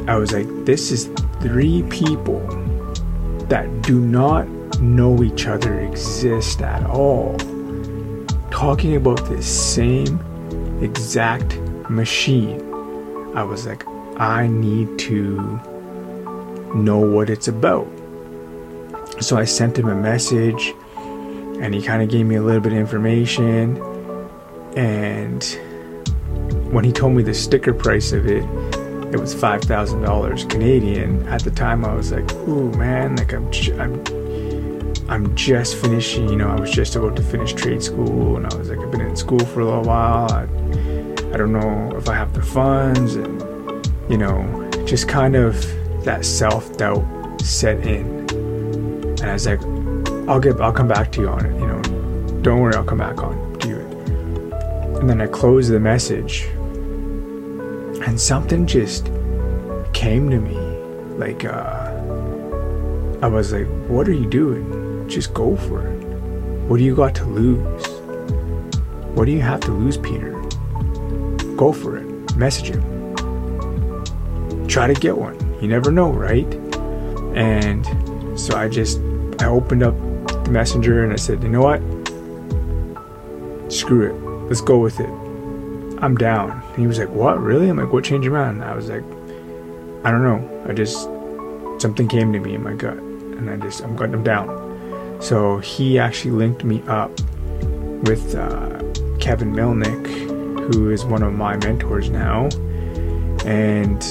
I 0.08 0.16
was 0.16 0.32
like, 0.32 0.48
this 0.66 0.92
is 0.92 1.10
three 1.42 1.84
people 1.84 2.40
that 3.48 3.82
do 3.82 4.00
not 4.00 4.48
know 4.80 5.22
each 5.24 5.46
other 5.48 5.80
exist 5.82 6.62
at 6.62 6.84
all. 6.86 7.38
Talking 8.50 8.96
about 8.96 9.30
this 9.30 9.46
same 9.46 10.20
exact 10.82 11.60
machine. 11.90 12.62
I 13.36 13.44
was 13.44 13.68
like, 13.68 13.86
I 14.18 14.48
need 14.48 14.98
to 15.00 15.36
know 16.74 17.00
what 17.00 17.30
it's 17.30 17.48
about. 17.48 17.88
So 19.22 19.38
I 19.38 19.46
sent 19.46 19.78
him 19.78 19.88
a 19.88 19.96
message 19.96 20.74
and 20.98 21.76
he 21.76 21.82
kind 21.82 22.02
of 22.02 22.10
gave 22.10 22.26
me 22.26 22.36
a 22.36 22.42
little 22.42 22.60
bit 22.60 22.74
of 22.74 22.80
information. 22.80 23.78
And 24.76 25.44
when 26.72 26.84
he 26.84 26.92
told 26.92 27.14
me 27.14 27.22
the 27.22 27.34
sticker 27.34 27.72
price 27.74 28.14
of 28.14 28.26
it, 28.26 28.44
it 29.14 29.20
was 29.20 29.34
five 29.34 29.62
thousand 29.62 30.02
dollars 30.02 30.46
Canadian. 30.46 31.28
At 31.28 31.44
the 31.44 31.52
time, 31.52 31.86
I 31.86 31.94
was 31.94 32.12
like, 32.12 32.32
"Ooh, 32.48 32.72
man! 32.72 33.18
Like 33.18 33.34
I'm, 33.34 33.46
I'm, 33.80 34.94
I'm 35.10 35.36
just 35.36 35.76
finishing. 35.76 36.30
You 36.30 36.38
know, 36.38 36.50
I 36.50 36.60
was 36.60 36.72
just 36.72 36.96
about 36.96 37.16
to 37.18 37.22
finish 37.22 37.54
trade 37.54 37.84
school, 37.84 38.38
and 38.38 38.48
I 38.48 38.56
was 38.56 38.70
like, 38.70 38.80
I've 38.80 38.90
been 38.90 39.02
in 39.02 39.16
school 39.16 39.40
for 39.40 39.60
a 39.60 39.66
little 39.66 39.84
while. 39.84 40.32
I, 40.32 40.44
I 41.34 41.38
don't 41.38 41.52
know 41.52 41.96
if 41.96 42.10
I 42.10 42.16
have 42.16 42.34
the 42.34 42.42
funds, 42.42 43.16
and 43.16 43.40
you 44.10 44.18
know, 44.18 44.70
just 44.86 45.08
kind 45.08 45.36
of 45.36 45.62
that 46.06 46.26
self 46.26 46.76
doubt 46.78 47.06
set 47.42 47.86
in. 47.86 48.31
And 49.22 49.30
I 49.30 49.34
was 49.34 49.46
like, 49.46 49.62
I'll 50.28 50.40
get, 50.40 50.60
I'll 50.60 50.74
come 50.74 50.88
back 50.88 51.12
to 51.14 51.22
you 51.22 51.30
on 51.30 51.46
it. 51.46 51.54
You 51.60 51.68
know, 51.68 51.82
don't 52.42 52.60
worry, 52.60 52.74
I'll 52.74 52.84
come 52.84 52.98
back 52.98 53.22
on 53.22 53.60
to 53.60 53.68
you. 53.68 53.80
And 55.00 55.08
then 55.08 55.22
I 55.22 55.28
closed 55.28 55.72
the 55.72 55.80
message, 55.80 56.48
and 58.06 58.20
something 58.20 58.66
just 58.66 59.06
came 59.94 60.30
to 60.32 60.40
me, 60.40 60.58
like 61.18 61.46
uh, 61.46 61.92
I 63.22 63.28
was 63.28 63.54
like, 63.54 63.68
"What 63.88 64.08
are 64.08 64.14
you 64.14 64.28
doing? 64.28 65.08
Just 65.08 65.34
go 65.36 65.56
for 65.56 65.86
it. 65.86 66.00
What 66.68 66.78
do 66.78 66.84
you 66.84 66.96
got 66.96 67.14
to 67.16 67.26
lose? 67.26 67.88
What 69.16 69.26
do 69.26 69.32
you 69.32 69.42
have 69.42 69.60
to 69.62 69.72
lose, 69.72 69.98
Peter? 69.98 70.32
Go 71.56 71.72
for 71.74 71.98
it. 71.98 72.36
Message 72.36 72.70
him. 72.70 72.82
Try 74.68 74.88
to 74.88 74.96
get 74.96 75.18
one. 75.18 75.38
You 75.62 75.68
never 75.68 75.92
know, 75.92 76.12
right?" 76.12 76.52
And 77.36 77.86
so 78.40 78.56
I 78.58 78.68
just 78.68 79.00
I 79.42 79.48
opened 79.48 79.82
up 79.82 79.96
the 80.46 80.52
messenger 80.52 81.04
and 81.04 81.12
I 81.12 81.16
said, 81.16 81.42
you 81.42 81.50
know 81.50 81.64
what? 81.64 81.82
Screw 83.72 84.08
it. 84.08 84.14
Let's 84.48 84.62
go 84.62 84.78
with 84.78 85.00
it. 85.00 85.10
I'm 86.04 86.16
down. 86.16 86.52
And 86.52 86.78
he 86.78 86.86
was 86.86 87.00
like, 87.00 87.10
what? 87.10 87.40
Really? 87.40 87.68
I'm 87.68 87.78
like, 87.78 87.92
what 87.92 88.04
changed 88.04 88.24
your 88.24 88.34
mind? 88.34 88.64
I 88.64 88.76
was 88.76 88.90
like, 88.90 89.04
I 90.04 90.12
don't 90.12 90.24
know. 90.24 90.66
I 90.70 90.74
just, 90.74 91.06
something 91.82 92.08
came 92.08 92.32
to 92.34 92.40
me 92.40 92.54
in 92.54 92.64
my 92.64 92.74
gut. 92.76 92.98
And 92.98 93.50
I 93.50 93.58
just, 93.58 93.82
I'm 93.82 93.96
going, 93.96 94.14
I'm 94.14 94.24
down. 94.24 95.18
So 95.22 95.58
he 95.58 95.98
actually 95.98 96.32
linked 96.32 96.64
me 96.64 96.84
up 96.84 97.10
with 98.04 98.36
uh, 98.36 98.80
Kevin 99.20 99.54
Milnick, 99.54 100.72
who 100.72 100.92
is 100.92 101.04
one 101.04 101.24
of 101.24 101.34
my 101.34 101.58
mentors 101.58 102.12
now. 102.12 102.50
And 103.46 104.04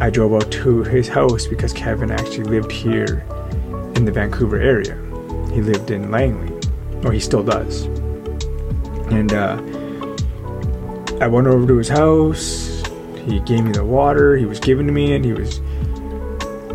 I 0.00 0.08
drove 0.08 0.32
out 0.32 0.50
to 0.52 0.84
his 0.84 1.06
house 1.06 1.46
because 1.46 1.74
Kevin 1.74 2.10
actually 2.10 2.44
lived 2.44 2.72
here 2.72 3.26
in 3.96 4.04
the 4.04 4.12
Vancouver 4.12 4.60
area. 4.60 4.94
He 5.52 5.62
lived 5.62 5.90
in 5.90 6.10
Langley, 6.10 6.52
or 7.04 7.12
he 7.12 7.20
still 7.20 7.42
does. 7.42 7.84
And 9.10 9.32
uh, 9.32 9.56
I 11.20 11.26
went 11.26 11.46
over 11.46 11.66
to 11.66 11.76
his 11.76 11.88
house. 11.88 12.82
He 13.26 13.40
gave 13.40 13.64
me 13.64 13.72
the 13.72 13.84
water. 13.84 14.36
He 14.36 14.46
was 14.46 14.58
giving 14.60 14.86
to 14.86 14.92
me, 14.92 15.14
and 15.14 15.24
he 15.24 15.32
was 15.32 15.60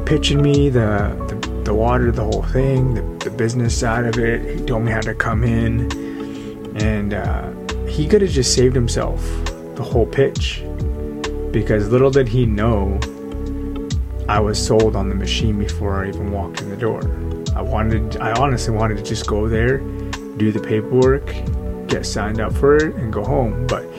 pitching 0.05 0.41
me 0.41 0.69
the 0.69 1.15
the, 1.27 1.49
the 1.65 1.73
water, 1.73 2.11
the 2.11 2.23
whole 2.23 2.43
thing, 2.43 2.93
the, 2.95 3.01
the, 3.25 3.29
business 3.29 3.77
side 3.77 4.05
of 4.05 4.17
it. 4.17 4.59
He 4.59 4.65
told 4.65 4.83
me 4.83 4.91
how 4.91 5.01
to 5.01 5.13
come 5.13 5.43
in, 5.43 5.91
and 6.77 7.13
uh, 7.13 7.51
he 7.85 8.07
could 8.07 8.21
have 8.21 8.31
just 8.31 8.55
saved 8.55 8.75
himself 8.75 9.21
the 9.75 9.83
whole 9.83 10.05
pitch 10.05 10.63
because 11.51 11.89
little 11.89 12.11
did 12.11 12.27
he 12.27 12.45
know 12.45 12.99
I 14.29 14.39
was 14.39 14.63
sold 14.63 14.95
on 14.95 15.09
the 15.09 15.15
machine 15.15 15.57
before 15.57 16.05
I 16.05 16.09
even 16.09 16.31
walked 16.31 16.62
in 16.62 16.69
the 16.69 16.77
door. 16.77 17.01
I 17.55 17.63
wanted, 17.63 18.17
I 18.17 18.39
honestly 18.39 18.71
wanted 18.71 18.98
to 18.98 19.03
just 19.03 19.25
go 19.25 19.50
there, 19.50 19.79
do 20.38 20.51
the 20.51 20.59
paperwork, 20.59 21.33
get 21.88 22.05
signed 22.05 22.39
up 22.39 22.53
for 22.53 22.75
it, 22.75 22.93
and 22.93 23.12
go 23.12 23.24
home. 23.24 23.65
But 23.65 23.91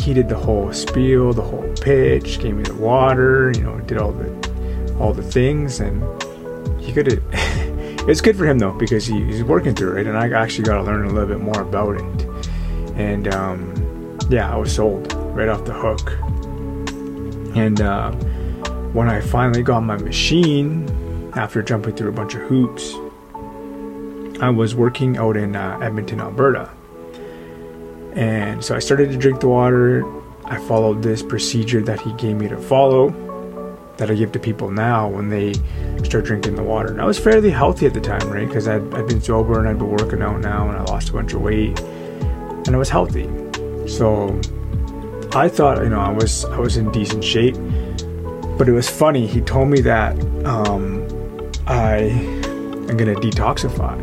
he 0.00 0.12
did 0.12 0.28
the 0.28 0.36
whole 0.36 0.72
spiel, 0.72 1.32
the 1.32 1.42
whole 1.42 1.72
pitch, 1.80 2.40
gave 2.40 2.56
me 2.56 2.64
the 2.64 2.74
water, 2.74 3.52
you 3.54 3.60
know, 3.60 3.78
did 3.78 3.98
all 3.98 4.10
the, 4.10 4.96
all 4.98 5.12
the 5.12 5.22
things, 5.22 5.78
and 5.78 6.02
he 6.82 6.92
could 6.92 7.06
have. 7.06 7.22
it's 8.08 8.20
good 8.20 8.36
for 8.36 8.46
him 8.46 8.58
though 8.58 8.72
because 8.72 9.06
he, 9.06 9.24
he's 9.24 9.44
working 9.44 9.76
through 9.76 9.98
it, 9.98 10.08
and 10.08 10.18
I 10.18 10.32
actually 10.32 10.64
got 10.64 10.78
to 10.78 10.82
learn 10.82 11.04
a 11.04 11.12
little 11.12 11.28
bit 11.28 11.40
more 11.40 11.62
about 11.62 11.94
it. 11.94 12.26
And 12.96 13.32
um, 13.32 14.18
yeah, 14.30 14.52
I 14.52 14.56
was 14.56 14.74
sold 14.74 15.12
right 15.12 15.48
off 15.48 15.64
the 15.64 15.74
hook. 15.74 16.10
And 17.56 17.80
uh, 17.80 18.10
when 18.92 19.08
I 19.08 19.20
finally 19.20 19.62
got 19.62 19.80
my 19.80 19.96
machine, 19.96 20.88
after 21.34 21.62
jumping 21.62 21.94
through 21.94 22.08
a 22.08 22.12
bunch 22.12 22.34
of 22.34 22.42
hoops, 22.42 22.92
I 24.42 24.50
was 24.50 24.74
working 24.74 25.16
out 25.16 25.36
in 25.36 25.54
uh, 25.54 25.78
Edmonton, 25.80 26.20
Alberta. 26.20 26.70
And 28.14 28.64
so 28.64 28.74
I 28.74 28.80
started 28.80 29.12
to 29.12 29.16
drink 29.16 29.40
the 29.40 29.48
water. 29.48 30.04
I 30.44 30.58
followed 30.66 31.02
this 31.02 31.22
procedure 31.22 31.80
that 31.82 32.00
he 32.00 32.12
gave 32.14 32.36
me 32.36 32.48
to 32.48 32.56
follow, 32.56 33.10
that 33.98 34.10
I 34.10 34.14
give 34.14 34.32
to 34.32 34.40
people 34.40 34.70
now 34.70 35.08
when 35.08 35.28
they 35.28 35.52
start 36.02 36.24
drinking 36.24 36.56
the 36.56 36.64
water. 36.64 36.88
And 36.88 37.00
I 37.00 37.04
was 37.04 37.18
fairly 37.18 37.50
healthy 37.50 37.86
at 37.86 37.94
the 37.94 38.00
time, 38.00 38.28
right? 38.28 38.48
Because 38.48 38.66
I'd, 38.66 38.82
I'd 38.94 39.06
been 39.06 39.20
sober 39.20 39.60
and 39.60 39.68
I'd 39.68 39.78
been 39.78 39.90
working 39.90 40.22
out 40.22 40.40
now 40.40 40.68
and 40.68 40.76
I 40.76 40.82
lost 40.84 41.10
a 41.10 41.12
bunch 41.12 41.32
of 41.32 41.42
weight 41.42 41.78
and 41.78 42.70
I 42.70 42.76
was 42.76 42.88
healthy. 42.88 43.28
So 43.86 44.40
I 45.32 45.48
thought, 45.48 45.82
you 45.82 45.90
know, 45.90 46.00
I 46.00 46.10
was 46.10 46.44
I 46.46 46.58
was 46.58 46.76
in 46.76 46.90
decent 46.90 47.22
shape 47.22 47.56
but 48.60 48.68
it 48.68 48.72
was 48.72 48.90
funny. 48.90 49.26
He 49.26 49.40
told 49.40 49.70
me 49.70 49.80
that 49.80 50.14
um, 50.44 51.02
I 51.66 51.94
am 51.94 52.94
gonna 52.94 53.14
detoxify 53.14 53.96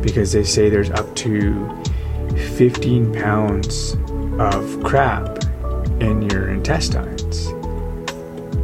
because 0.00 0.30
they 0.30 0.44
say 0.44 0.68
there's 0.68 0.92
up 0.92 1.12
to 1.16 1.82
15 2.56 3.12
pounds 3.14 3.96
of 4.38 4.80
crap 4.84 5.42
in 6.00 6.22
your 6.30 6.50
intestines 6.50 7.46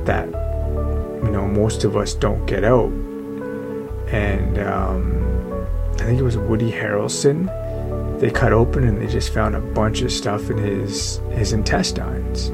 that 0.06 0.28
you 1.24 1.30
know 1.32 1.44
most 1.44 1.82
of 1.82 1.96
us 1.96 2.14
don't 2.14 2.46
get 2.46 2.62
out. 2.62 2.92
And 4.12 4.60
um, 4.60 5.66
I 5.94 6.04
think 6.04 6.20
it 6.20 6.22
was 6.22 6.36
Woody 6.36 6.70
Harrelson. 6.70 7.50
They 8.20 8.30
cut 8.30 8.52
open 8.52 8.84
and 8.84 9.02
they 9.02 9.08
just 9.08 9.34
found 9.34 9.56
a 9.56 9.60
bunch 9.60 10.02
of 10.02 10.12
stuff 10.12 10.50
in 10.50 10.58
his 10.58 11.16
his 11.32 11.52
intestines 11.52 12.52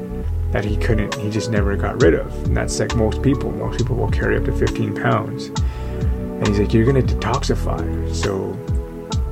that 0.52 0.64
he 0.64 0.76
couldn't, 0.76 1.14
he 1.16 1.30
just 1.30 1.50
never 1.50 1.76
got 1.76 2.02
rid 2.02 2.14
of. 2.14 2.32
And 2.44 2.56
that's 2.56 2.78
like 2.80 2.94
most 2.96 3.22
people. 3.22 3.50
Most 3.52 3.78
people 3.78 3.96
will 3.96 4.10
carry 4.10 4.36
up 4.36 4.44
to 4.44 4.52
15 4.52 4.94
pounds. 4.94 5.46
And 5.46 6.48
he's 6.48 6.58
like, 6.58 6.72
You're 6.72 6.90
going 6.90 7.06
to 7.06 7.14
detoxify. 7.14 8.14
So 8.14 8.56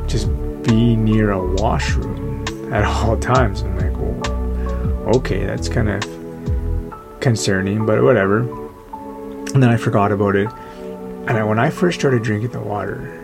just 0.06 0.28
be 0.64 0.96
near 0.96 1.30
a 1.30 1.54
washroom 1.54 2.44
at 2.72 2.84
all 2.84 3.16
times. 3.16 3.62
I'm 3.62 3.76
like, 3.76 3.96
well, 3.96 5.16
okay, 5.16 5.44
that's 5.44 5.68
kind 5.68 5.88
of 5.88 7.20
concerning, 7.20 7.86
but 7.86 8.02
whatever. 8.02 8.40
And 8.40 9.62
then 9.62 9.70
I 9.70 9.76
forgot 9.76 10.12
about 10.12 10.36
it. 10.36 10.48
And 11.26 11.30
I, 11.30 11.44
when 11.44 11.58
I 11.58 11.70
first 11.70 11.98
started 11.98 12.22
drinking 12.22 12.50
the 12.50 12.60
water, 12.60 13.14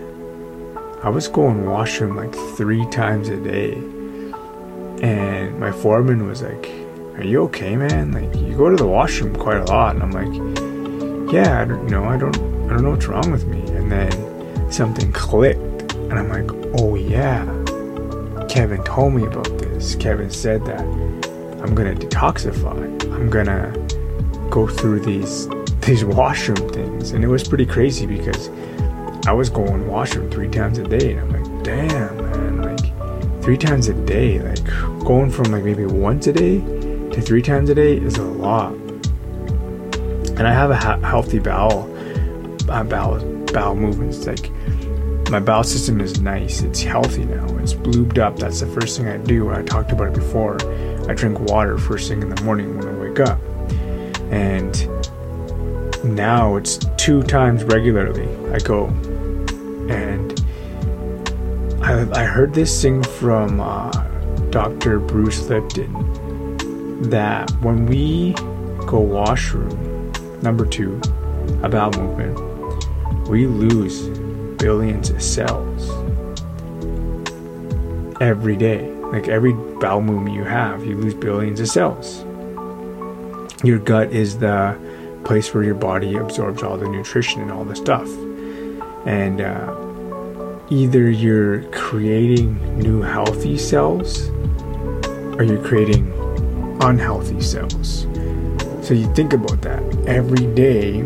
I 1.03 1.09
was 1.09 1.29
going 1.29 1.67
washroom 1.67 2.17
like 2.17 2.35
three 2.57 2.87
times 2.91 3.29
a 3.29 3.37
day. 3.37 3.75
And 5.03 5.59
my 5.59 5.73
foreman 5.73 6.27
was 6.27 6.43
like, 6.43 6.71
Are 7.17 7.23
you 7.23 7.43
okay, 7.45 7.77
man? 7.77 8.11
Like, 8.11 8.35
you 8.35 8.57
go 8.57 8.69
to 8.69 8.77
the 8.77 8.89
washroom 8.89 9.37
quite 9.37 9.59
a 9.59 9.65
lot. 9.65 9.95
And 9.95 10.03
I'm 10.03 10.11
like, 10.11 11.33
Yeah, 11.33 11.61
I 11.61 11.65
don't, 11.65 11.87
know, 11.87 12.05
I 12.05 12.17
don't, 12.17 12.37
I 12.37 12.75
don't 12.75 12.83
know 12.83 12.91
what's 12.91 13.07
wrong 13.07 13.31
with 13.31 13.47
me. 13.47 13.61
And 13.77 13.91
then 13.91 14.73
something 14.73 15.13
clicked. 15.13 15.95
And 15.95 16.15
I'm 16.15 16.29
like, 16.29 16.51
Oh, 16.81 16.97
yeah. 16.97 17.45
Kevin 18.49 18.83
told 18.83 19.15
me 19.15 19.27
about 19.27 19.59
this. 19.59 19.95
Kevin 19.95 20.29
said 20.29 20.65
that 20.67 20.81
I'm 20.81 21.73
going 21.75 21.97
to 21.97 22.07
detoxify. 22.07 22.83
I'm 23.15 23.31
going 23.31 23.47
to 23.47 24.49
go 24.51 24.67
through 24.67 25.01
these 25.01 25.49
these 25.81 26.05
washroom 26.05 26.73
things 26.73 27.11
and 27.11 27.23
it 27.23 27.29
was 27.29 27.47
pretty 27.47 27.67
crazy 27.67 28.07
because 28.07 28.49
I 29.27 29.33
was 29.33 29.51
going 29.51 29.87
washroom 29.87 30.31
three 30.31 30.49
times 30.49 30.79
a 30.79 30.85
day, 30.85 31.13
and 31.13 31.21
I'm 31.21 31.43
like, 31.43 31.65
damn, 31.65 32.17
man, 32.17 32.63
like 32.63 33.43
three 33.43 33.57
times 33.57 33.89
a 33.89 33.95
day, 34.05 34.39
like 34.39 34.65
going 35.05 35.31
from 35.31 35.53
like 35.53 35.65
maybe 35.65 35.87
once 35.87 36.27
a 36.27 36.33
day 36.33 36.59
to 37.15 37.23
three 37.23 37.43
times 37.43 37.71
a 37.71 37.75
day 37.77 37.97
is 37.97 38.17
a 38.17 38.25
lot. 38.25 38.73
And 38.73 40.49
I 40.49 40.53
have 40.53 40.71
a 40.71 40.77
ha- 40.77 40.99
healthy 40.99 41.39
bowel, 41.39 41.85
uh, 42.69 42.83
bowel, 42.83 43.21
bowel 43.53 43.77
movements. 43.77 44.27
Like 44.27 44.51
my 45.31 45.39
bowel 45.39 45.63
system 45.63 46.01
is 46.01 46.21
nice. 46.21 46.63
It's 46.63 46.83
healthy 46.83 47.25
now. 47.25 47.47
It's 47.59 47.75
lubed 47.75 48.19
up. 48.19 48.37
That's 48.37 48.59
the 48.61 48.67
first 48.67 48.99
thing 48.99 49.07
I 49.07 49.19
do. 49.19 49.51
I 49.51 49.63
talked 49.63 49.93
about 49.93 50.09
it 50.09 50.15
before. 50.15 50.59
I 51.09 51.15
drink 51.15 51.39
water 51.39 51.79
first 51.79 52.09
thing 52.09 52.21
in 52.21 52.31
the 52.31 52.43
morning 52.43 52.77
when 52.77 52.89
I 52.89 52.93
wake 52.99 53.21
up, 53.21 53.41
and 54.33 54.75
now 56.05 56.57
it's 56.57 56.79
two 56.97 57.23
times 57.23 57.63
regularly 57.65 58.29
I 58.53 58.59
go 58.59 58.89
and 59.89 60.45
I, 61.83 62.11
I 62.13 62.25
heard 62.25 62.53
this 62.53 62.83
thing 62.83 63.03
from 63.03 63.61
uh, 63.61 63.91
Dr. 64.51 64.99
Bruce 64.99 65.49
Lipton 65.49 66.14
that 67.03 67.51
when 67.61 67.87
we 67.87 68.33
go 68.87 69.01
washroom, 69.01 70.13
number 70.43 70.67
two, 70.67 71.01
a 71.63 71.69
bowel 71.69 71.93
movement, 71.93 73.29
we 73.29 73.47
lose 73.47 74.09
billions 74.59 75.11
of 75.11 75.23
cells 75.23 75.91
every 78.21 78.57
day. 78.57 78.91
Like 78.91 79.29
every 79.29 79.53
bowel 79.53 80.01
movement 80.01 80.35
you 80.35 80.45
have, 80.45 80.85
you 80.85 80.97
lose 80.97 81.15
billions 81.15 81.61
of 81.61 81.69
cells. 81.69 82.25
Your 83.65 83.79
gut 83.79 84.13
is 84.13 84.39
the 84.39 84.79
place 85.25 85.55
where 85.55 85.65
your 85.65 85.75
body 85.75 86.17
absorbs 86.17 86.63
all 86.63 86.77
the 86.77 86.89
nutrition 86.89 87.41
and 87.41 87.51
all 87.51 87.65
the 87.65 87.77
stuff 87.77 88.09
and 89.07 89.41
uh, 89.41 89.75
either 90.71 91.11
you're 91.11 91.63
creating 91.71 92.79
new 92.79 93.03
healthy 93.03 93.59
cells 93.59 94.29
or 95.37 95.43
you're 95.43 95.63
creating 95.65 96.11
unhealthy 96.85 97.41
cells. 97.41 98.03
So 98.87 98.95
you 98.95 99.13
think 99.15 99.33
about 99.33 99.61
that. 99.63 99.83
Every 100.07 100.47
day 100.55 100.99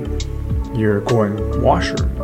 you're 0.74 1.00
going 1.02 1.62
washroom 1.62 2.16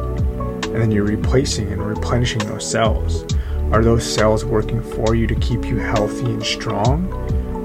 and 0.64 0.82
then 0.82 0.90
you're 0.90 1.04
replacing 1.04 1.72
and 1.72 1.80
replenishing 1.80 2.40
those 2.46 2.68
cells. 2.68 3.24
Are 3.72 3.82
those 3.82 4.04
cells 4.04 4.44
working 4.44 4.82
for 4.82 5.14
you 5.14 5.26
to 5.26 5.34
keep 5.36 5.64
you 5.64 5.78
healthy 5.78 6.26
and 6.26 6.42
strong? 6.42 7.12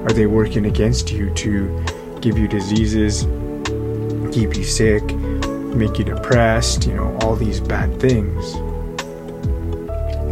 Are 0.04 0.12
they 0.12 0.26
working 0.26 0.66
against 0.66 1.10
you 1.10 1.34
to 1.34 1.84
give 2.20 2.38
you 2.38 2.46
diseases, 2.46 3.22
keep 4.32 4.56
you 4.56 4.64
sick, 4.64 5.02
make 5.74 5.98
you 5.98 6.04
depressed, 6.04 6.86
you 6.86 6.94
know, 6.94 7.16
all 7.22 7.34
these 7.34 7.60
bad 7.60 8.00
things. 8.00 8.54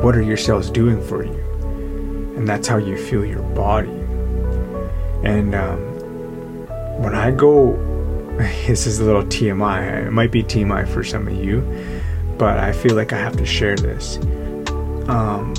What 0.02 0.16
are 0.16 0.22
your 0.22 0.36
cells 0.36 0.70
doing 0.70 1.02
for 1.02 1.24
you? 1.24 1.34
And 2.36 2.46
that's 2.46 2.68
how 2.68 2.76
you 2.76 2.96
feel 2.96 3.24
your 3.24 3.42
body. 3.42 3.97
And 5.24 5.54
um, 5.54 5.78
when 7.02 7.14
I 7.14 7.30
go, 7.30 7.72
this 8.66 8.86
is 8.86 9.00
a 9.00 9.04
little 9.04 9.24
TMI. 9.24 10.06
It 10.06 10.10
might 10.12 10.30
be 10.30 10.42
TMI 10.42 10.86
for 10.88 11.02
some 11.02 11.26
of 11.26 11.34
you, 11.34 11.62
but 12.38 12.58
I 12.58 12.72
feel 12.72 12.94
like 12.94 13.12
I 13.12 13.18
have 13.18 13.36
to 13.36 13.46
share 13.46 13.76
this. 13.76 14.18
Um, 15.08 15.54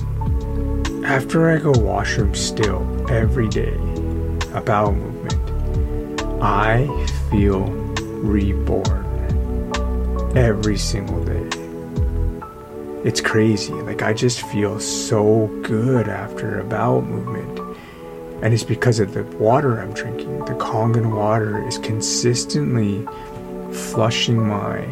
after 1.06 1.50
I 1.50 1.58
go 1.58 1.72
washroom 1.72 2.36
still 2.36 2.86
every 3.10 3.48
day, 3.48 3.74
a 4.54 4.62
bowel 4.62 4.94
movement, 4.94 6.22
I 6.42 6.88
feel 7.30 7.66
reborn 8.22 9.06
every 10.36 10.78
single 10.78 11.24
day. 11.24 11.50
It's 13.04 13.22
crazy. 13.22 13.74
Like, 13.74 14.02
I 14.02 14.14
just 14.14 14.42
feel 14.42 14.80
so 14.80 15.48
good 15.64 16.10
after 16.10 16.60
a 16.60 16.64
bowel 16.66 17.02
movement. 17.02 17.39
And 18.42 18.54
it's 18.54 18.64
because 18.64 19.00
of 19.00 19.14
the 19.14 19.24
water 19.38 19.80
I'm 19.80 19.94
drinking. 19.94 20.40
The 20.46 20.54
Kangen 20.54 21.16
water 21.16 21.68
is 21.68 21.78
consistently 21.78 23.06
flushing 23.74 24.48
my 24.48 24.86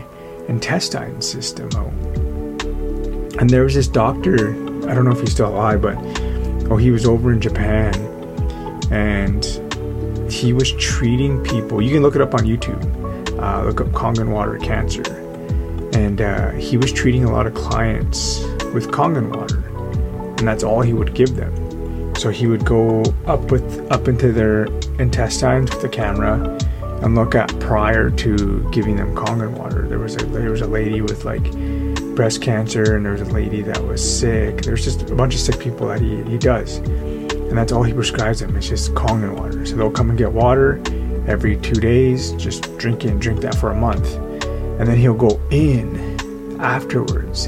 intestine 0.47 1.21
system 1.21 1.69
out. 1.75 1.93
And 3.39 3.49
there 3.49 3.63
was 3.63 3.75
this 3.75 3.87
doctor, 3.87 4.51
I 4.89 4.93
don't 4.93 5.05
know 5.05 5.11
if 5.11 5.19
he's 5.19 5.31
still 5.31 5.49
alive, 5.49 5.81
but 5.81 5.97
oh, 6.69 6.77
he 6.77 6.91
was 6.91 7.05
over 7.05 7.31
in 7.31 7.39
Japan 7.39 7.93
and 8.91 9.45
he 10.31 10.53
was 10.53 10.73
treating 10.73 11.43
people. 11.43 11.81
You 11.81 11.91
can 11.91 12.01
look 12.01 12.15
it 12.15 12.21
up 12.21 12.33
on 12.33 12.41
YouTube. 12.41 12.95
Uh, 13.39 13.63
look 13.65 13.81
up 13.81 13.87
Kangen 13.87 14.29
water 14.29 14.57
cancer 14.57 15.03
and 15.97 16.21
uh, 16.21 16.51
he 16.51 16.77
was 16.77 16.93
treating 16.93 17.23
a 17.23 17.31
lot 17.31 17.47
of 17.47 17.55
clients 17.55 18.43
with 18.73 18.89
Kangen 18.91 19.35
water, 19.35 19.63
and 20.37 20.47
that's 20.47 20.63
all 20.63 20.81
he 20.81 20.93
would 20.93 21.15
give 21.15 21.35
them. 21.35 21.66
So 22.17 22.29
he 22.29 22.47
would 22.47 22.65
go 22.65 23.03
up 23.25 23.51
with 23.51 23.91
up 23.91 24.07
into 24.07 24.31
their 24.31 24.65
intestines 24.99 25.69
with 25.71 25.81
the 25.81 25.89
camera 25.89 26.57
and 27.03 27.15
look 27.15 27.35
at 27.35 27.47
prior 27.59 28.09
to 28.09 28.69
giving 28.71 28.95
them 28.95 29.15
Kangen 29.15 29.51
water. 29.51 29.87
There 29.87 29.99
was 29.99 30.15
a 30.15 30.25
there 30.25 30.51
was 30.51 30.61
a 30.61 30.67
lady 30.67 31.01
with 31.01 31.25
like 31.25 31.43
breast 32.15 32.41
cancer, 32.41 32.95
and 32.95 33.05
there 33.05 33.13
was 33.13 33.21
a 33.21 33.31
lady 33.31 33.61
that 33.61 33.83
was 33.83 34.01
sick. 34.19 34.63
There's 34.63 34.83
just 34.83 35.09
a 35.09 35.15
bunch 35.15 35.35
of 35.35 35.39
sick 35.39 35.59
people 35.59 35.87
that 35.87 36.01
he, 36.01 36.23
he 36.23 36.37
does, 36.37 36.77
and 36.77 37.57
that's 37.57 37.71
all 37.71 37.83
he 37.83 37.93
prescribes 37.93 38.39
them. 38.39 38.55
It's 38.55 38.67
just 38.67 38.93
Kangen 38.93 39.37
water. 39.37 39.65
So 39.65 39.75
they'll 39.75 39.91
come 39.91 40.09
and 40.09 40.17
get 40.17 40.31
water 40.31 40.81
every 41.27 41.57
two 41.57 41.75
days, 41.75 42.31
just 42.33 42.77
drink 42.77 43.05
it 43.05 43.09
and 43.09 43.21
drink 43.21 43.41
that 43.41 43.55
for 43.55 43.71
a 43.71 43.75
month 43.75 44.17
and 44.79 44.87
then 44.87 44.97
he'll 44.97 45.13
go 45.13 45.39
in 45.49 46.17
afterwards 46.61 47.45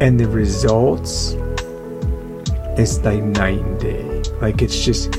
and 0.00 0.20
the 0.20 0.28
results 0.28 1.32
it's 2.78 2.98
like 3.00 3.22
night 3.22 3.58
and 3.58 3.80
day. 3.80 4.22
Like 4.40 4.62
it's 4.62 4.84
just 4.84 5.12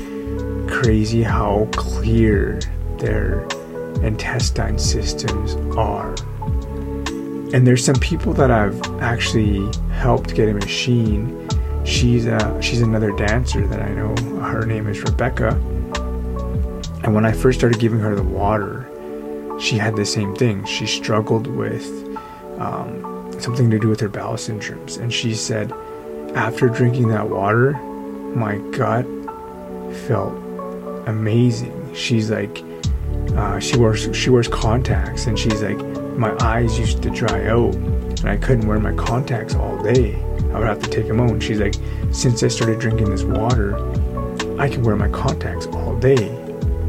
crazy 0.68 1.22
how 1.22 1.68
clear 1.72 2.60
their 2.98 3.44
intestine 4.02 4.78
systems 4.78 5.54
are. 5.76 6.14
And 7.54 7.66
there's 7.66 7.84
some 7.84 7.96
people 7.96 8.32
that 8.34 8.50
I've 8.50 8.80
actually 9.00 9.70
helped 9.90 10.34
get 10.34 10.48
a 10.48 10.54
machine. 10.54 11.48
She's 11.84 12.26
a, 12.26 12.60
she's 12.62 12.80
another 12.80 13.12
dancer 13.12 13.66
that 13.66 13.82
I 13.82 13.90
know. 13.92 14.14
Her 14.40 14.64
name 14.64 14.86
is 14.86 15.02
Rebecca. 15.02 15.50
And 17.04 17.14
when 17.14 17.26
I 17.26 17.32
first 17.32 17.58
started 17.58 17.78
giving 17.78 17.98
her 18.00 18.14
the 18.14 18.22
water 18.22 18.88
she 19.62 19.78
had 19.78 19.94
the 19.94 20.04
same 20.04 20.34
thing. 20.34 20.64
She 20.64 20.86
struggled 20.86 21.46
with 21.46 21.86
um, 22.58 23.32
something 23.38 23.70
to 23.70 23.78
do 23.78 23.88
with 23.88 24.00
her 24.00 24.08
bowel 24.08 24.34
syndromes. 24.34 25.00
And 25.00 25.12
she 25.12 25.34
said, 25.34 25.72
after 26.34 26.68
drinking 26.68 27.08
that 27.08 27.28
water, 27.28 27.72
my 28.34 28.56
gut 28.70 29.04
felt 30.06 30.32
amazing. 31.06 31.94
She's 31.94 32.30
like, 32.30 32.62
uh, 33.36 33.58
she 33.60 33.76
wears 33.76 34.14
she 34.16 34.30
wears 34.30 34.48
contacts, 34.48 35.26
and 35.26 35.38
she's 35.38 35.62
like, 35.62 35.78
my 36.16 36.36
eyes 36.40 36.78
used 36.78 37.02
to 37.02 37.10
dry 37.10 37.46
out, 37.46 37.74
and 37.74 38.28
I 38.28 38.36
couldn't 38.36 38.66
wear 38.66 38.78
my 38.78 38.94
contacts 38.94 39.54
all 39.54 39.82
day. 39.82 40.14
I 40.52 40.58
would 40.58 40.68
have 40.68 40.82
to 40.82 40.90
take 40.90 41.08
them 41.08 41.20
out. 41.20 41.30
And 41.30 41.42
she's 41.42 41.60
like, 41.60 41.74
since 42.12 42.42
I 42.42 42.48
started 42.48 42.78
drinking 42.78 43.10
this 43.10 43.22
water, 43.22 43.76
I 44.60 44.68
can 44.68 44.82
wear 44.82 44.96
my 44.96 45.08
contacts 45.08 45.66
all 45.66 45.96
day 45.96 46.28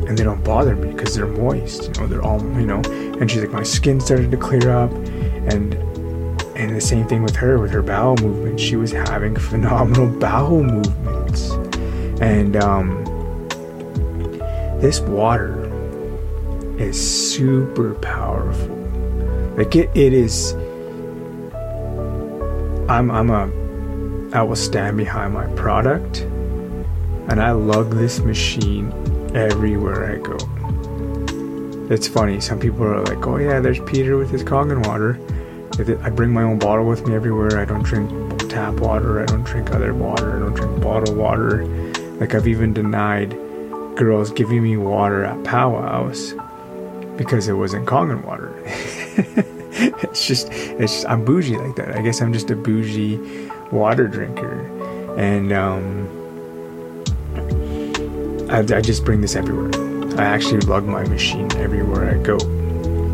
and 0.08 0.18
they 0.18 0.24
don't 0.24 0.44
bother 0.44 0.76
me 0.76 0.92
because 0.92 1.16
they're 1.16 1.26
moist. 1.26 1.84
You 1.84 2.02
know, 2.02 2.08
they're 2.08 2.22
all 2.22 2.40
you 2.60 2.66
know. 2.66 2.82
And 3.20 3.30
she's 3.30 3.42
like, 3.42 3.52
my 3.52 3.64
skin 3.64 4.00
started 4.00 4.32
to 4.32 4.38
clear 4.38 4.70
up, 4.72 4.92
and 4.92 5.74
and 6.56 6.76
the 6.76 6.82
same 6.82 7.08
thing 7.08 7.24
with 7.24 7.36
her 7.38 7.60
with 7.60 7.72
her 7.72 7.82
bowel 7.82 8.16
movement. 8.18 8.60
She 8.60 8.76
was 8.76 8.92
having 8.92 9.36
phenomenal 9.36 10.08
bowel 10.20 10.64
movements, 10.64 11.52
and 12.22 12.56
um, 12.56 13.04
this 14.80 15.00
water 15.02 15.72
is 16.78 16.96
super 17.34 17.96
powerful. 17.96 18.76
Like 19.58 19.76
it, 19.76 19.90
it 19.96 20.14
is. 20.14 20.54
I'm 22.90 23.10
I'm 23.12 23.30
a 23.30 23.64
I 24.36 24.42
will 24.42 24.56
stand 24.56 24.98
behind 24.98 25.34
my 25.34 25.46
product 25.56 26.22
and 27.30 27.42
I 27.42 27.52
lug 27.52 27.92
this 27.92 28.20
machine 28.20 28.92
everywhere 29.36 30.12
I 30.12 30.18
go. 30.18 30.38
It's 31.94 32.08
funny, 32.08 32.42
some 32.42 32.60
people 32.60 32.84
are 32.84 33.04
like, 33.04 33.26
oh 33.28 33.38
yeah, 33.38 33.60
there's 33.60 33.80
Peter 33.82 34.18
with 34.18 34.30
his 34.30 34.44
Kangen 34.44 34.86
water. 34.88 35.20
I 35.80 36.12
bring 36.12 36.32
my 36.32 36.44
own 36.44 36.60
bottle 36.60 36.86
with 36.86 37.08
me 37.08 37.16
everywhere. 37.16 37.60
I 37.60 37.66
don't 37.66 37.82
drink 37.82 38.48
tap 38.48 38.76
water, 38.76 39.24
I 39.24 39.26
don't 39.26 39.44
drink 39.44 39.72
other 39.72 39.92
water, 39.92 40.36
I 40.36 40.40
don't 40.40 40.54
drink 40.54 40.84
bottled 40.84 41.18
water. 41.18 41.66
Like 42.20 42.36
I've 42.36 42.48
even 42.48 42.74
denied 42.74 43.32
girls 43.96 44.32
giving 44.32 44.62
me 44.62 44.78
water 44.78 45.26
at 45.26 45.44
powwows 45.44 46.36
because 47.18 47.48
it 47.48 47.54
wasn't 47.54 47.88
Kangen 47.88 48.24
water. 48.24 48.54
it's 48.66 50.28
just, 50.28 50.50
it's 50.52 50.94
just, 50.94 51.08
I'm 51.08 51.26
bougie 51.26 51.58
like 51.58 51.76
that. 51.78 51.96
I 51.96 52.04
guess 52.04 52.22
I'm 52.22 52.34
just 52.34 52.52
a 52.52 52.56
bougie 52.56 53.50
water 53.72 54.08
drinker, 54.08 54.62
and 55.18 55.52
um, 55.52 56.08
I, 58.52 58.60
I 58.60 58.82
just 58.82 59.04
bring 59.04 59.22
this 59.22 59.36
everywhere. 59.36 59.72
I 60.20 60.26
actually 60.26 60.60
lug 60.62 60.86
my 60.86 61.04
machine 61.06 61.52
everywhere 61.54 62.12
I 62.12 62.22
go. 62.22 62.38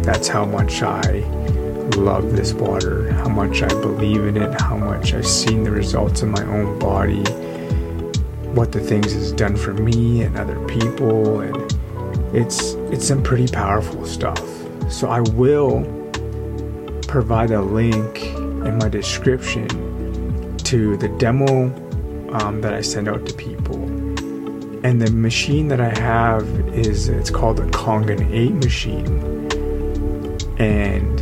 That's 0.02 0.28
how 0.28 0.43
much 0.43 0.82
I 0.82 1.22
love 1.97 2.36
this 2.36 2.54
water, 2.54 3.12
how 3.13 3.30
much 3.30 3.62
I 3.62 3.67
believe 3.67 4.25
in 4.25 4.38
it, 4.38 4.60
how 4.62 4.78
much 4.78 5.13
I've 5.13 5.28
seen 5.28 5.63
the 5.63 5.71
results 5.71 6.21
in 6.21 6.30
my 6.30 6.43
own 6.43 6.80
body, 6.80 7.23
what 8.54 8.71
the 8.71 8.80
things 8.80 9.13
has 9.13 9.32
done 9.32 9.56
for 9.56 9.73
me 9.73 10.23
and 10.23 10.38
other 10.38 10.60
people, 10.67 11.41
and 11.41 11.56
it's 12.36 12.73
it's 12.91 13.08
some 13.08 13.23
pretty 13.23 13.47
powerful 13.47 14.06
stuff. 14.06 14.43
So 14.89 15.10
I 15.10 15.21
will 15.21 15.84
provide 17.08 17.52
a 17.52 17.62
link 17.62 18.23
in 18.23 18.78
my 18.78 18.89
description 18.89 19.67
to 20.58 20.97
the 20.97 21.10
demo 21.17 21.65
um, 22.34 22.62
that 22.62 22.73
I 22.73 22.82
send 22.82 23.08
out 23.08 23.25
to 23.25 23.34
people. 23.34 23.84
And 24.84 25.02
the 25.02 25.12
machine 25.12 25.67
that 25.69 25.82
I 25.82 25.89
have 25.99 26.47
is 26.69 27.10
it's 27.10 27.30
called 27.30 27.58
the 27.58 27.63
Kangen 27.63 28.32
8 28.32 28.54
machine. 28.54 29.08
And 30.58 31.18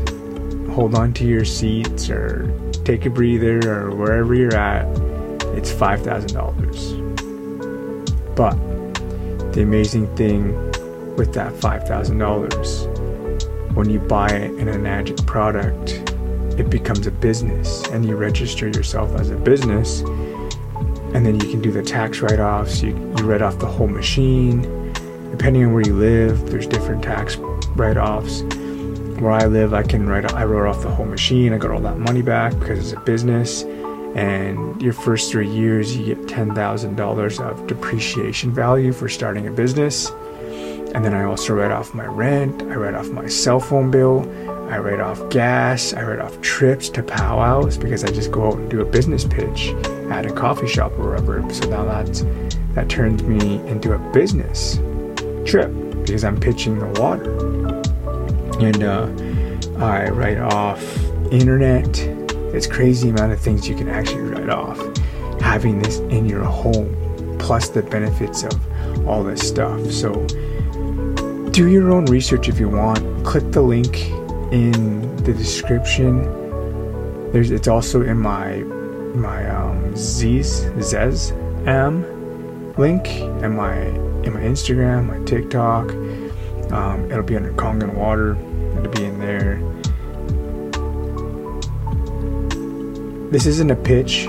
hold 0.78 0.94
on 0.94 1.12
to 1.12 1.26
your 1.26 1.44
seats 1.44 2.08
or 2.08 2.48
take 2.86 3.08
a 3.08 3.10
breather 3.10 3.60
or 3.68 3.90
wherever 3.96 4.36
you're 4.36 4.54
at, 4.54 4.86
it's 5.58 5.74
$5,000. 5.74 8.36
But 8.36 8.54
the 9.54 9.64
amazing 9.64 10.16
thing 10.16 10.54
with 11.16 11.34
that 11.34 11.52
$5,000, 11.54 13.74
when 13.74 13.90
you 13.90 13.98
buy 13.98 14.30
an 14.30 14.68
Enagic 14.68 15.26
product, 15.26 15.94
it 16.60 16.70
becomes 16.70 17.08
a 17.08 17.12
business 17.12 17.84
and 17.88 18.06
you 18.06 18.16
register 18.16 18.68
yourself 18.68 19.20
as 19.20 19.32
a 19.32 19.36
business 19.36 20.02
and 20.02 21.26
then 21.26 21.40
you 21.40 21.50
can 21.50 21.60
do 21.60 21.72
the 21.72 21.82
tax 21.82 22.20
write-offs. 22.20 22.84
You, 22.84 22.90
you 23.18 23.26
write 23.26 23.42
off 23.42 23.58
the 23.58 23.66
whole 23.66 23.88
machine. 23.88 24.62
Depending 25.32 25.66
on 25.66 25.74
where 25.74 25.82
you 25.82 25.96
live 25.96 26.52
there's 26.52 26.68
different 26.68 27.04
tax 27.04 27.36
write-offs 27.76 28.44
where 29.22 29.32
I 29.32 29.46
live, 29.46 29.74
I 29.74 29.84
can 29.84 30.08
write. 30.08 30.34
I 30.34 30.44
wrote 30.44 30.68
off 30.68 30.82
the 30.82 30.92
whole 30.92 31.06
machine. 31.06 31.54
I 31.54 31.58
got 31.58 31.72
all 31.72 31.82
that 31.82 31.98
money 31.98 32.22
back 32.22 32.58
because 32.60 32.80
it's 32.80 32.94
a 32.94 33.00
business. 33.02 33.64
And 34.16 34.82
your 34.82 34.94
first 34.94 35.32
three 35.32 35.50
years, 35.50 35.96
you 35.96 36.16
get 36.16 36.28
ten 36.28 36.56
thousand 36.56 36.96
dollars 36.96 37.40
of 37.40 37.68
depreciation 37.68 38.52
value 38.52 38.92
for 38.92 39.10
starting 39.10 39.48
a 39.48 39.52
business. 39.52 40.10
And 40.94 41.04
then 41.04 41.14
I 41.14 41.24
also 41.24 41.54
write 41.54 41.72
off 41.72 41.94
my 41.94 42.06
rent. 42.06 42.64
I 42.64 42.76
write 42.76 42.96
off 42.96 43.10
my 43.10 43.28
cell 43.28 43.60
phone 43.60 43.92
bill. 43.92 44.22
I 44.70 44.80
write 44.80 45.00
off 45.00 45.30
gas. 45.30 45.94
I 45.94 46.04
write 46.04 46.20
off 46.20 46.42
trips 46.42 46.90
to 46.90 47.04
powwows 47.04 47.78
because 47.78 48.04
I 48.04 48.12
just 48.12 48.32
go 48.32 48.48
out 48.48 48.58
and 48.58 48.70
do 48.70 48.82
a 48.82 48.86
business 48.86 49.24
pitch 49.26 49.70
at 50.10 50.26
a 50.26 50.32
coffee 50.32 50.68
shop 50.68 50.94
or 50.94 51.10
wherever. 51.10 51.42
So 51.54 51.70
now 51.70 51.86
that's 51.86 52.24
that 52.74 52.90
turns 52.90 53.24
me 53.24 53.58
into 53.68 53.94
a 53.94 54.00
business 54.12 54.78
trip 55.46 55.72
because 56.02 56.24
I'm 56.24 56.40
pitching 56.40 56.80
the 56.80 57.02
water 57.02 57.47
and 58.60 58.84
uh, 58.84 59.84
I 59.84 60.10
write 60.10 60.38
off 60.40 60.82
internet. 61.32 62.00
It's 62.54 62.68
crazy 62.68 63.10
amount 63.10 63.34
of 63.34 63.40
things 63.40 63.68
you 63.68 63.76
can 63.76 63.90
actually 63.90 64.22
write 64.22 64.50
off 64.50 64.80
having 65.42 65.80
this 65.80 66.00
in 66.00 66.26
your 66.26 66.44
home, 66.44 67.38
plus 67.40 67.70
the 67.70 67.84
benefits 67.84 68.44
of 68.44 69.08
all 69.08 69.24
this 69.24 69.48
stuff. 69.48 69.92
So 69.92 70.26
do 71.52 71.68
your 71.68 71.92
own 71.92 72.06
research 72.06 72.50
if 72.50 72.60
you 72.60 72.70
want. 72.70 73.26
Click 73.26 73.52
the 73.52 73.62
link 73.62 74.10
in 74.52 75.16
the 75.24 75.34
description. 75.34 76.24
There's 77.32 77.52
it's 77.52 77.68
also 77.68 78.02
in 78.02 78.18
my 78.18 78.58
my 79.16 79.50
um 79.50 79.96
Z's 79.96 80.62
Zez 80.78 81.32
am 81.68 82.74
link 82.74 83.08
and 83.44 83.56
my 83.56 83.76
in 84.24 84.34
my 84.34 84.42
Instagram, 84.42 85.08
my 85.08 85.24
TikTok. 85.26 85.92
Um, 86.72 87.10
it'll 87.12 87.24
be 87.24 87.36
under 87.36 87.54
Kangen 87.54 87.94
Water 87.94 88.36
to 88.82 88.90
be 88.90 89.06
in 89.06 89.20
there. 89.20 89.58
This 93.32 93.46
isn't 93.46 93.72
a 93.72 93.76
pitch, 93.76 94.28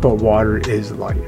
but 0.00 0.16
water 0.16 0.58
is 0.58 0.92
life. 0.92 1.18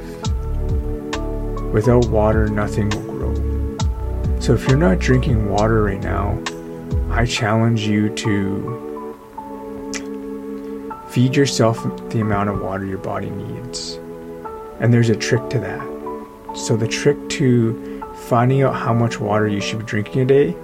Without 1.73 2.07
water, 2.09 2.49
nothing 2.49 2.89
will 2.91 3.03
grow. 3.03 4.39
So 4.41 4.55
if 4.55 4.67
you're 4.69 4.79
not 4.79 4.99
drinking 4.99 5.51
water 5.51 5.83
right 5.83 6.03
now, 6.03 6.39
I 7.11 7.27
challenge 7.27 7.87
you 7.87 8.09
to 8.17 8.87
feed 11.09 11.35
yourself 11.35 11.83
the 12.11 12.21
amount 12.21 12.51
of 12.51 12.61
water 12.61 12.85
your 12.85 12.99
body 12.99 13.31
needs. 13.31 13.99
And 14.81 14.93
there's 14.93 15.09
a 15.09 15.17
trick 15.17 15.49
to 15.51 15.59
that. 15.59 16.57
So 16.57 16.77
the 16.77 16.89
trick 16.89 17.17
to 17.31 17.96
finding 18.29 18.63
out 18.63 18.75
how 18.75 18.93
much 18.93 19.21
water 19.21 19.47
you 19.47 19.61
should 19.61 19.79
be 19.79 19.85
drinking 19.85 20.23
a 20.23 20.25
day 20.25 20.57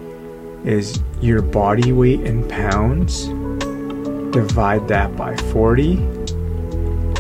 is 0.65 1.01
your 1.21 1.41
body 1.41 1.93
weight 1.93 2.21
in 2.21 2.47
pounds, 2.49 3.27
divide 4.33 4.87
that 4.89 5.17
by 5.17 5.37
40, 5.37 5.95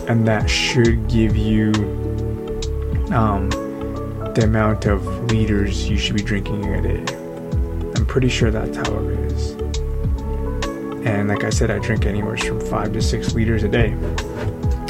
and 0.09 0.27
that 0.27 0.49
should 0.51 1.09
give 1.09 1.37
you 1.37 1.71
um, 3.13 3.51
the 4.35 4.43
amount 4.45 4.87
of 4.87 5.07
liters 5.31 5.89
you 5.89 5.97
should 5.97 6.17
be 6.17 6.23
drinking 6.23 6.65
a 6.75 6.83
day. 6.83 7.15
I'm 7.95 8.07
pretty 8.07 8.29
sure 8.29 8.51
that's 8.51 8.77
how 8.77 8.99
it 8.99 9.33
is. 9.33 9.51
And 11.07 11.29
like 11.29 11.45
I 11.45 11.51
said, 11.51 11.71
I 11.71 11.79
drink 11.79 12.05
anywhere 12.05 12.37
from 12.37 12.61
five 12.61 12.93
to 12.95 13.03
six 13.03 13.35
liters 13.35 13.63
a 13.63 13.69
day. 13.69 13.97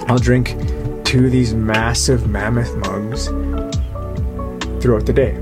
I'll 0.08 0.18
drink 0.18 0.56
two 1.04 1.26
of 1.26 1.32
these 1.32 1.52
massive 1.52 2.28
mammoth 2.28 2.74
mugs 2.76 3.26
throughout 4.82 5.06
the 5.06 5.12
day. 5.12 5.41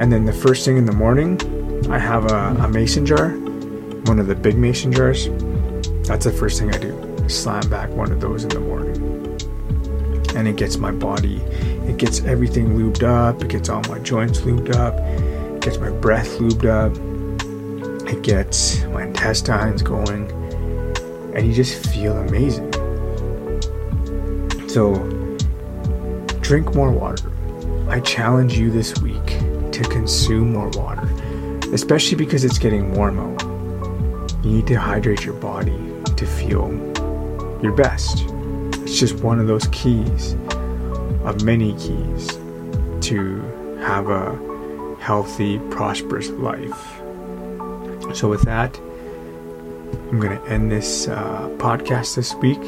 And 0.00 0.10
then 0.10 0.24
the 0.24 0.32
first 0.32 0.64
thing 0.64 0.78
in 0.78 0.86
the 0.86 0.94
morning, 0.94 1.38
I 1.90 1.98
have 1.98 2.24
a, 2.32 2.64
a 2.64 2.68
mason 2.68 3.04
jar, 3.04 3.32
one 4.06 4.18
of 4.18 4.28
the 4.28 4.34
big 4.34 4.56
mason 4.56 4.92
jars. 4.92 5.28
That's 6.08 6.24
the 6.24 6.32
first 6.32 6.58
thing 6.58 6.74
I 6.74 6.78
do. 6.78 7.28
Slam 7.28 7.68
back 7.68 7.90
one 7.90 8.10
of 8.10 8.18
those 8.18 8.44
in 8.44 8.48
the 8.48 8.60
morning. 8.60 8.96
And 10.34 10.48
it 10.48 10.56
gets 10.56 10.78
my 10.78 10.90
body, 10.90 11.36
it 11.86 11.98
gets 11.98 12.24
everything 12.24 12.78
lubed 12.78 13.02
up, 13.02 13.42
it 13.42 13.48
gets 13.48 13.68
all 13.68 13.82
my 13.90 13.98
joints 13.98 14.40
lubed 14.40 14.74
up, 14.74 14.98
it 14.98 15.60
gets 15.60 15.76
my 15.76 15.90
breath 15.90 16.38
lubed 16.38 16.64
up, 16.64 16.96
it 18.08 18.22
gets 18.22 18.82
my 18.84 19.02
intestines 19.02 19.82
going, 19.82 20.30
and 21.34 21.46
you 21.46 21.52
just 21.52 21.86
feel 21.92 22.16
amazing. 22.16 22.72
So, 24.66 24.94
drink 26.40 26.74
more 26.74 26.90
water. 26.90 27.30
I 27.90 28.00
challenge 28.00 28.56
you 28.56 28.70
this 28.70 28.98
week 29.02 29.29
to 29.82 29.88
consume 29.88 30.52
more 30.52 30.68
water 30.70 31.08
especially 31.72 32.16
because 32.16 32.44
it's 32.44 32.58
getting 32.58 32.94
warm 32.94 33.18
out. 33.18 33.42
You 34.44 34.50
need 34.50 34.66
to 34.68 34.74
hydrate 34.74 35.24
your 35.24 35.34
body 35.34 35.78
to 36.16 36.26
feel 36.26 36.68
your 37.62 37.72
best. 37.72 38.24
It's 38.82 38.98
just 38.98 39.16
one 39.16 39.38
of 39.38 39.46
those 39.46 39.68
keys 39.68 40.34
of 41.24 41.42
many 41.44 41.74
keys 41.74 42.38
to 43.02 43.40
have 43.80 44.08
a 44.08 44.96
healthy, 45.00 45.58
prosperous 45.70 46.28
life. 46.30 47.00
So, 48.14 48.28
with 48.28 48.42
that, 48.42 48.76
I'm 50.10 50.18
going 50.18 50.36
to 50.36 50.44
end 50.48 50.72
this 50.72 51.06
uh, 51.06 51.48
podcast 51.58 52.16
this 52.16 52.34
week. 52.34 52.58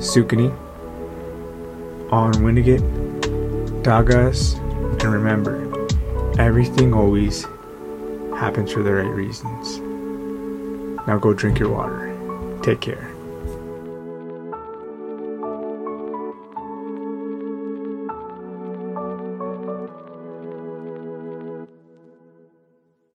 Sukani 0.00 0.50
on 2.10 2.32
Winnigat, 2.34 2.80
Dagas, 3.82 4.63
and 5.04 5.12
remember, 5.12 5.64
Everything 6.38 6.92
always 6.92 7.44
happens 8.34 8.72
for 8.72 8.82
the 8.82 8.92
right 8.92 9.06
reasons. 9.06 9.78
Now 11.06 11.16
go 11.16 11.32
drink 11.32 11.60
your 11.60 11.68
water. 11.68 12.10
Take 12.60 12.80
care. 12.80 13.13